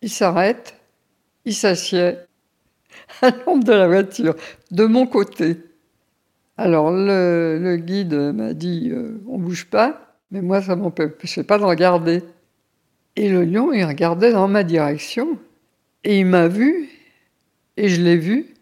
il 0.00 0.08
s'arrête, 0.08 0.74
il 1.44 1.54
s'assied 1.54 2.14
à 3.22 3.30
l'ombre 3.30 3.64
de 3.64 3.72
la 3.72 3.86
voiture, 3.86 4.34
de 4.70 4.86
mon 4.86 5.06
côté. 5.06 5.58
Alors 6.56 6.90
le, 6.90 7.76
guide 7.76 8.14
m'a 8.14 8.54
dit 8.54 8.88
euh, 8.90 9.20
on 9.28 9.38
bouge 9.38 9.66
pas, 9.66 10.16
mais 10.30 10.40
moi 10.40 10.62
ça 10.62 10.74
m'empêchait 10.74 11.44
pas 11.44 11.58
de 11.58 11.64
regarder. 11.64 12.24
Et 13.16 13.28
le 13.28 13.44
lion, 13.44 13.74
il 13.74 13.84
regardait 13.84 14.32
dans 14.32 14.48
ma 14.48 14.64
direction, 14.64 15.38
et 16.04 16.20
il 16.20 16.26
m'a 16.26 16.48
vu, 16.48 16.88
et 17.76 17.90
je 17.90 18.00
l'ai 18.00 18.16
vu, 18.16 18.54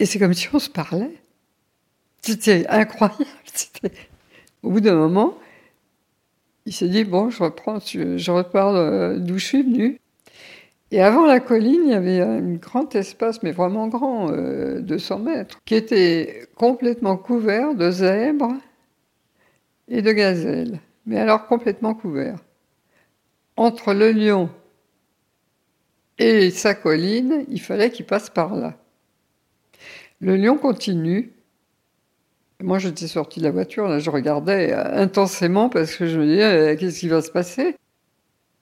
et 0.00 0.06
c'est 0.06 0.18
comme 0.18 0.34
si 0.34 0.48
on 0.52 0.58
se 0.58 0.70
parlait. 0.70 1.19
C'était 2.22 2.66
incroyable. 2.68 3.24
Au 4.62 4.70
bout 4.70 4.80
d'un 4.80 4.94
moment, 4.94 5.38
il 6.66 6.72
s'est 6.72 6.88
dit, 6.88 7.04
bon, 7.04 7.30
je 7.30 7.42
reprends, 7.42 7.78
je 7.80 8.30
repars 8.30 9.18
d'où 9.18 9.38
je 9.38 9.44
suis 9.44 9.62
venu. 9.62 10.00
Et 10.92 11.00
avant 11.00 11.24
la 11.24 11.38
colline, 11.38 11.82
il 11.84 11.90
y 11.90 11.94
avait 11.94 12.20
un 12.20 12.54
grand 12.54 12.94
espace, 12.96 13.42
mais 13.42 13.52
vraiment 13.52 13.86
grand, 13.86 14.30
200 14.30 14.30
euh, 14.32 15.22
mètres, 15.22 15.60
qui 15.64 15.76
était 15.76 16.48
complètement 16.56 17.16
couvert 17.16 17.74
de 17.74 17.90
zèbres 17.90 18.56
et 19.88 20.02
de 20.02 20.12
gazelles. 20.12 20.80
Mais 21.06 21.18
alors 21.18 21.46
complètement 21.46 21.94
couvert 21.94 22.38
entre 23.56 23.92
le 23.92 24.10
lion 24.10 24.48
et 26.18 26.50
sa 26.50 26.74
colline, 26.74 27.44
il 27.48 27.60
fallait 27.60 27.90
qu'il 27.90 28.06
passe 28.06 28.30
par 28.30 28.54
là. 28.54 28.74
Le 30.20 30.36
lion 30.36 30.56
continue. 30.56 31.32
Moi, 32.62 32.78
j'étais 32.78 33.06
sorti 33.06 33.40
de 33.40 33.44
la 33.44 33.50
voiture, 33.50 33.88
là, 33.88 33.98
je 33.98 34.10
regardais 34.10 34.72
intensément 34.72 35.70
parce 35.70 35.96
que 35.96 36.06
je 36.06 36.18
me 36.18 36.26
disais, 36.26 36.72
eh, 36.72 36.76
qu'est-ce 36.76 37.00
qui 37.00 37.08
va 37.08 37.22
se 37.22 37.30
passer? 37.30 37.76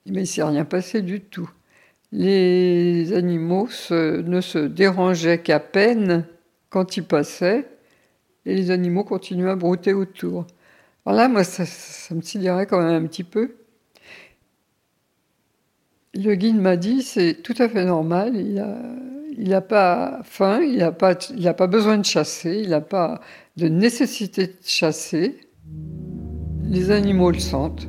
Mais 0.06 0.12
il 0.12 0.20
ne 0.20 0.24
s'est 0.24 0.42
rien 0.42 0.64
passé 0.64 1.02
du 1.02 1.20
tout. 1.20 1.50
Les 2.12 3.12
animaux 3.12 3.68
ne 3.90 4.40
se 4.40 4.58
dérangeaient 4.58 5.42
qu'à 5.42 5.58
peine 5.60 6.26
quand 6.70 6.96
ils 6.96 7.04
passaient, 7.04 7.66
et 8.46 8.54
les 8.54 8.70
animaux 8.70 9.04
continuaient 9.04 9.50
à 9.50 9.56
brouter 9.56 9.92
autour. 9.92 10.46
Alors 11.04 11.18
là, 11.18 11.28
moi, 11.28 11.42
ça, 11.42 11.66
ça 11.66 12.14
me 12.14 12.22
sidérait 12.22 12.66
quand 12.66 12.80
même 12.80 13.04
un 13.04 13.06
petit 13.06 13.24
peu. 13.24 13.56
Le 16.14 16.34
guide 16.34 16.60
m'a 16.60 16.76
dit 16.76 17.02
c'est 17.02 17.42
tout 17.42 17.54
à 17.58 17.68
fait 17.68 17.84
normal, 17.84 18.36
il 18.36 19.48
n'a 19.48 19.60
pas 19.60 20.20
faim, 20.24 20.60
il 20.62 20.78
n'a 20.78 20.92
pas, 20.92 21.14
pas 21.14 21.66
besoin 21.66 21.98
de 21.98 22.04
chasser, 22.04 22.60
il 22.62 22.70
n'a 22.70 22.80
pas 22.80 23.20
de 23.58 23.66
nécessité 23.66 24.46
de 24.46 24.52
chasser. 24.64 25.36
Les 26.62 26.92
animaux 26.92 27.32
le 27.32 27.40
sentent. 27.40 27.88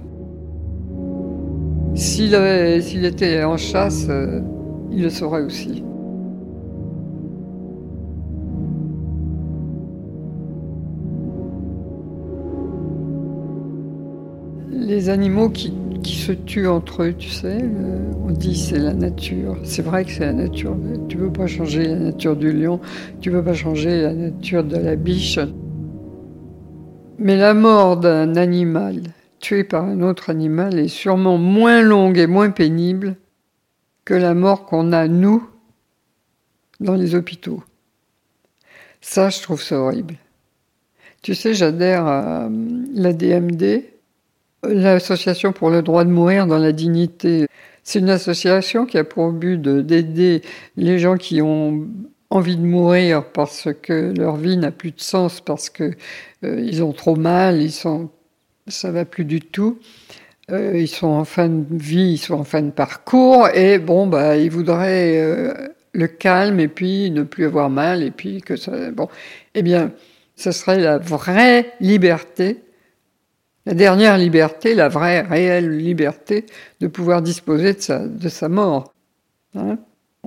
S'il, 1.94 2.34
était 3.06 3.44
en 3.44 3.56
chasse, 3.56 4.08
euh, 4.10 4.42
il 4.92 5.04
le 5.04 5.10
saurait 5.10 5.44
aussi. 5.44 5.84
Les 14.72 15.10
animaux 15.10 15.50
qui 15.50 15.72
qui 16.04 16.16
se 16.16 16.32
tuent 16.32 16.68
entre 16.68 17.04
eux, 17.04 17.14
tu 17.14 17.30
sais. 17.30 17.58
On 18.26 18.32
dit 18.32 18.56
c'est 18.56 18.80
la 18.80 18.94
nature. 18.94 19.58
C'est 19.64 19.82
vrai 19.82 20.06
que 20.06 20.12
c'est 20.12 20.26
la 20.26 20.34
nature. 20.34 20.76
Tu 21.08 21.18
ne 21.18 21.24
peux 21.24 21.34
pas 21.34 21.48
changer 21.48 21.84
la 21.84 21.96
nature 21.96 22.36
du 22.36 22.52
lion, 22.52 22.80
tu 23.22 23.30
ne 23.30 23.38
peux 23.38 23.44
pas 23.44 23.54
changer 23.54 24.02
la 24.02 24.14
nature 24.14 24.64
de 24.64 24.78
la 24.78 24.96
biche. 24.96 25.40
Mais 27.20 27.36
la 27.36 27.54
mort 27.54 27.98
d'un 27.98 28.36
animal 28.36 29.04
tué 29.40 29.64
par 29.64 29.84
un 29.84 30.02
autre 30.02 30.30
animal 30.30 30.80
est 30.80 30.88
sûrement 30.88 31.38
moins 31.38 31.82
longue 31.82 32.18
et 32.18 32.28
moins 32.28 32.50
pénible 32.50 33.16
que 34.06 34.14
la 34.14 34.34
mort 34.34 34.66
qu'on 34.66 34.92
a, 34.92 35.08
nous, 35.08 35.48
dans 36.80 36.96
les 36.96 37.16
hôpitaux. 37.16 37.64
Ça, 39.02 39.30
je 39.30 39.42
trouve 39.42 39.62
ça 39.62 39.80
horrible. 39.80 40.16
Tu 41.22 41.36
sais, 41.36 41.54
j'adhère 41.54 42.06
à 42.08 42.50
la 42.94 43.14
DMD, 43.14 43.84
L'association 44.64 45.54
pour 45.54 45.70
le 45.70 45.82
droit 45.82 46.04
de 46.04 46.10
mourir 46.10 46.46
dans 46.46 46.58
la 46.58 46.74
dignité, 46.74 47.48
c'est 47.84 48.00
une 48.00 48.10
association 48.10 48.86
qui 48.86 48.98
a 48.98 49.06
pour 49.06 49.32
but 49.32 49.58
d'aider 49.58 50.42
les 50.76 51.00
gens 51.00 51.16
qui 51.16 51.42
ont 51.42 51.88
envie 52.30 52.58
de 52.58 52.66
mourir 52.66 53.26
parce 53.32 53.70
que 53.82 54.14
leur 54.16 54.36
vie 54.38 54.58
n'a 54.58 54.72
plus 54.72 54.92
de 54.92 55.02
sens, 55.02 55.42
parce 55.42 55.70
que 55.70 55.92
euh, 56.44 56.62
ils 56.62 56.84
ont 56.84 56.94
trop 56.94 57.16
mal, 57.16 57.62
ils 57.62 57.72
sont, 57.72 58.10
ça 58.68 58.92
va 58.92 59.06
plus 59.06 59.26
du 59.26 59.42
tout. 59.42 59.80
Euh, 60.52 60.78
ils 60.78 60.88
sont 60.88 61.08
en 61.08 61.26
fin 61.26 61.50
de 61.50 61.66
vie, 61.72 62.14
ils 62.14 62.18
sont 62.18 62.36
en 62.36 62.44
fin 62.44 62.62
de 62.62 62.72
parcours, 62.72 63.50
et 63.50 63.80
bon, 63.80 64.08
bah, 64.08 64.38
ils 64.38 64.50
voudraient 64.52 65.18
euh, 65.18 65.54
le 65.94 66.08
calme 66.08 66.60
et 66.60 66.68
puis 66.68 67.12
ne 67.12 67.24
plus 67.24 67.46
avoir 67.46 67.70
mal, 67.70 68.04
et 68.04 68.12
puis 68.12 68.42
que 68.42 68.56
ça, 68.56 68.92
bon, 68.92 69.10
eh 69.56 69.62
bien, 69.62 69.92
ce 70.36 70.52
serait 70.52 70.80
la 70.80 70.98
vraie 70.98 71.74
liberté 71.80 72.64
la 73.70 73.76
dernière 73.76 74.18
liberté, 74.18 74.74
la 74.74 74.90
vraie, 74.90 75.22
réelle 75.22 75.78
liberté 75.78 76.46
de 76.80 76.88
pouvoir 76.88 77.22
disposer 77.22 77.74
de 77.74 77.82
sa, 77.82 78.00
de 78.00 78.30
sa 78.30 78.50
mort. 78.50 78.94
Hein. 79.54 79.78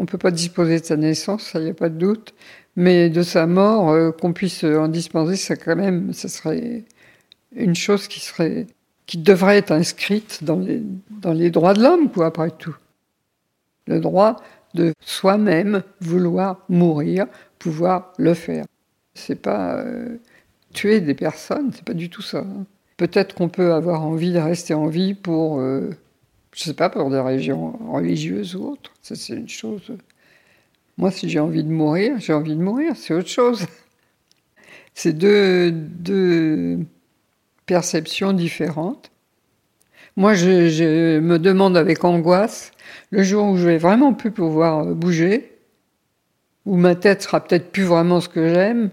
On 0.02 0.04
ne 0.04 0.08
peut 0.08 0.18
pas 0.18 0.32
disposer 0.32 0.80
de 0.80 0.84
sa 0.84 0.96
naissance, 0.96 1.44
ça 1.44 1.60
n'y 1.60 1.70
a 1.70 1.74
pas 1.74 1.88
de 1.88 1.96
doute, 1.96 2.34
mais 2.74 3.08
de 3.08 3.22
sa 3.22 3.46
mort, 3.46 3.90
euh, 3.90 4.10
qu'on 4.10 4.32
puisse 4.32 4.64
en 4.64 4.88
disposer, 4.88 5.36
ça 5.36 5.54
quand 5.54 5.76
même, 5.76 6.12
ça 6.12 6.26
serait 6.26 6.82
une 7.54 7.76
chose 7.76 8.08
qui 8.08 8.18
serait, 8.18 8.66
devrait 9.14 9.58
être 9.58 9.70
inscrite 9.70 10.42
dans 10.42 10.58
les, 10.58 10.82
dans 11.08 11.32
les 11.32 11.52
droits 11.52 11.72
de 11.74 11.84
l'homme, 11.84 12.10
quoi, 12.10 12.26
après 12.26 12.50
tout. 12.50 12.74
Le 13.86 14.00
droit 14.00 14.42
de 14.74 14.92
soi-même 14.98 15.84
vouloir 16.00 16.64
mourir, 16.68 17.26
pouvoir 17.60 18.12
le 18.18 18.34
faire. 18.34 18.64
C'est 19.14 19.40
pas 19.40 19.76
euh, 19.76 20.16
tuer 20.74 21.00
des 21.00 21.14
personnes, 21.14 21.70
c'est 21.72 21.84
pas 21.84 21.94
du 21.94 22.10
tout 22.10 22.22
ça. 22.22 22.38
Hein. 22.38 22.66
Peut-être 22.96 23.36
qu'on 23.36 23.48
peut 23.48 23.72
avoir 23.72 24.02
envie 24.02 24.32
de 24.32 24.40
rester 24.40 24.74
en 24.74 24.88
vie 24.88 25.14
pour, 25.14 25.60
euh, 25.60 25.90
je 26.54 26.62
sais 26.62 26.74
pas, 26.74 26.90
pour 26.90 27.10
des 27.10 27.20
régions 27.20 27.78
religieuses 27.90 28.54
ou 28.56 28.72
autres. 28.72 28.92
Ça, 29.02 29.14
c'est 29.14 29.34
une 29.34 29.48
chose. 29.48 29.92
Moi, 30.98 31.10
si 31.10 31.28
j'ai 31.28 31.40
envie 31.40 31.64
de 31.64 31.70
mourir, 31.70 32.18
j'ai 32.18 32.34
envie 32.34 32.54
de 32.54 32.62
mourir, 32.62 32.92
c'est 32.96 33.14
autre 33.14 33.28
chose. 33.28 33.66
C'est 34.94 35.14
deux, 35.14 35.70
deux 35.72 36.80
perceptions 37.64 38.34
différentes. 38.34 39.10
Moi, 40.16 40.34
je, 40.34 41.18
me 41.20 41.38
demande 41.38 41.76
avec 41.78 42.04
angoisse, 42.04 42.72
le 43.10 43.22
jour 43.22 43.46
où 43.46 43.56
je 43.56 43.66
vais 43.66 43.78
vraiment 43.78 44.12
plus 44.12 44.30
pouvoir 44.30 44.84
bouger, 44.84 45.56
où 46.66 46.76
ma 46.76 46.94
tête 46.94 47.22
sera 47.22 47.42
peut-être 47.42 47.72
plus 47.72 47.84
vraiment 47.84 48.20
ce 48.20 48.28
que 48.28 48.52
j'aime, 48.52 48.90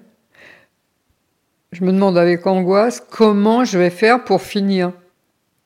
je 1.74 1.84
me 1.84 1.92
demande 1.92 2.18
avec 2.18 2.48
angoisse 2.48 3.02
comment 3.12 3.66
je 3.66 3.78
vais 3.78 3.90
faire 3.90 4.24
pour 4.24 4.42
finir, 4.42 4.94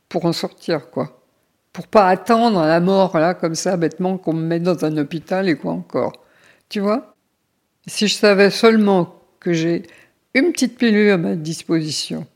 pour 0.09 0.25
en 0.25 0.33
sortir, 0.33 0.89
quoi. 0.89 1.22
Pour 1.73 1.87
pas 1.87 2.07
attendre 2.07 2.61
la 2.61 2.79
mort, 2.79 3.17
là, 3.17 3.33
comme 3.33 3.55
ça, 3.55 3.77
bêtement, 3.77 4.17
qu'on 4.17 4.33
me 4.33 4.45
mette 4.45 4.63
dans 4.63 4.85
un 4.85 4.95
hôpital 4.97 5.49
et 5.49 5.55
quoi 5.55 5.71
encore. 5.73 6.13
Tu 6.69 6.79
vois? 6.79 7.15
Si 7.87 8.07
je 8.07 8.13
savais 8.13 8.51
seulement 8.51 9.19
que 9.39 9.53
j'ai 9.53 9.83
une 10.35 10.51
petite 10.51 10.77
pilule 10.77 11.09
à 11.09 11.17
ma 11.17 11.35
disposition, 11.35 12.27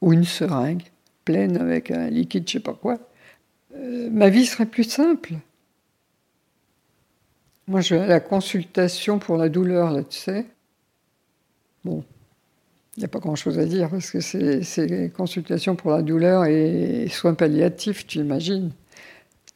ou 0.00 0.12
une 0.12 0.24
seringue 0.24 0.84
pleine 1.24 1.56
avec 1.56 1.90
un 1.90 2.08
liquide, 2.10 2.46
je 2.46 2.52
sais 2.54 2.60
pas 2.60 2.74
quoi, 2.74 2.98
euh, 3.74 4.08
ma 4.10 4.28
vie 4.28 4.46
serait 4.46 4.66
plus 4.66 4.84
simple. 4.84 5.34
Moi, 7.66 7.80
je 7.80 7.94
vais 7.94 8.02
à 8.02 8.06
la 8.06 8.20
consultation 8.20 9.18
pour 9.18 9.36
la 9.36 9.48
douleur, 9.48 9.90
là, 9.90 10.04
tu 10.04 10.18
sais. 10.18 10.46
Bon, 11.84 12.04
il 12.96 13.00
n'y 13.00 13.04
a 13.04 13.08
pas 13.08 13.18
grand-chose 13.18 13.58
à 13.58 13.64
dire 13.64 13.90
parce 13.90 14.10
que 14.10 14.20
c'est 14.20 15.12
consultation 15.16 15.76
pour 15.76 15.90
la 15.90 16.02
douleur 16.02 16.44
et 16.44 17.08
soins 17.10 17.34
palliatifs, 17.34 18.06
tu 18.06 18.18
imagines. 18.18 18.72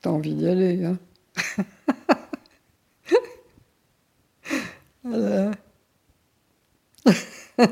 Tu 0.03 0.09
as 0.09 0.13
envie 0.13 0.35
d'y 0.35 0.49
aller. 0.49 0.85
Hein 0.85 0.99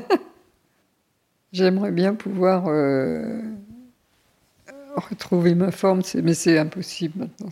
J'aimerais 1.51 1.91
bien 1.91 2.15
pouvoir 2.15 2.65
euh, 2.67 3.41
retrouver 4.95 5.55
ma 5.55 5.71
forme, 5.71 6.01
mais 6.23 6.33
c'est 6.33 6.57
impossible 6.57 7.19
maintenant. 7.19 7.49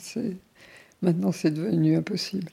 Maintenant, 1.01 1.32
c'est 1.32 1.51
devenu 1.51 1.95
impossible. 1.95 2.51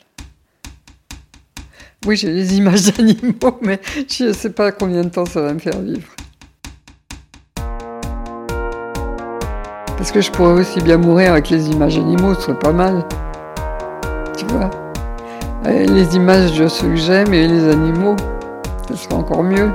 Oui, 2.04 2.16
j'ai 2.16 2.30
les 2.32 2.56
images 2.56 2.92
d'animaux, 2.92 3.58
mais 3.62 3.80
je 4.08 4.24
ne 4.24 4.32
sais 4.32 4.50
pas 4.50 4.72
combien 4.72 5.02
de 5.02 5.08
temps 5.08 5.24
ça 5.24 5.40
va 5.40 5.54
me 5.54 5.60
faire 5.60 5.78
vivre. 5.80 6.08
Parce 9.96 10.10
que 10.10 10.20
je 10.20 10.32
pourrais 10.32 10.54
aussi 10.60 10.80
bien 10.80 10.96
mourir 10.96 11.30
avec 11.30 11.48
les 11.50 11.68
images 11.70 11.96
d'animaux, 11.96 12.34
ce 12.34 12.40
serait 12.42 12.58
pas 12.58 12.72
mal. 12.72 13.06
Tu 14.36 14.44
vois? 14.46 14.68
Les 15.64 16.16
images 16.16 16.58
de 16.58 16.66
ceux 16.66 16.88
que 16.88 16.96
j'aime 16.96 17.32
et 17.32 17.46
les 17.46 17.68
animaux, 17.68 18.16
ce 18.88 18.96
serait 18.96 19.14
encore 19.14 19.44
mieux. 19.44 19.70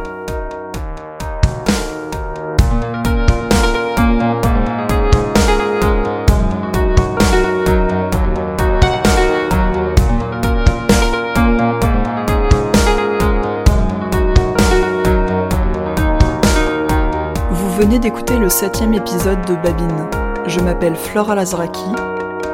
Venez 17.78 18.00
d'écouter 18.00 18.40
le 18.40 18.50
septième 18.50 18.96
épisode 18.96 19.46
de 19.46 19.54
Babine. 19.54 20.10
Je 20.48 20.60
m'appelle 20.62 20.96
Flora 20.96 21.36
Lazraki. 21.36 21.86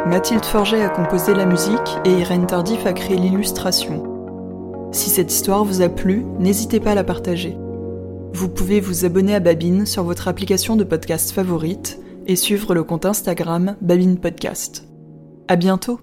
Mathilde 0.05 0.43
Forget 0.43 0.81
a 0.81 0.89
composé 0.89 1.33
la 1.33 1.45
musique 1.45 1.97
et 2.03 2.11
Irène 2.11 2.45
Tardif 2.45 2.85
a 2.85 2.91
créé 2.91 3.15
l'illustration. 3.15 4.03
Si 4.91 5.09
cette 5.09 5.31
histoire 5.31 5.63
vous 5.63 5.81
a 5.81 5.87
plu, 5.87 6.25
n'hésitez 6.39 6.81
pas 6.81 6.91
à 6.91 6.95
la 6.95 7.05
partager. 7.05 7.57
Vous 8.33 8.49
pouvez 8.49 8.81
vous 8.81 9.05
abonner 9.05 9.33
à 9.33 9.39
Babine 9.39 9.85
sur 9.85 10.03
votre 10.03 10.27
application 10.27 10.75
de 10.75 10.83
podcast 10.83 11.31
favorite 11.31 12.01
et 12.27 12.35
suivre 12.35 12.73
le 12.73 12.83
compte 12.83 13.05
Instagram 13.05 13.77
Babine 13.79 14.17
Podcast. 14.17 14.85
À 15.47 15.55
bientôt! 15.55 16.01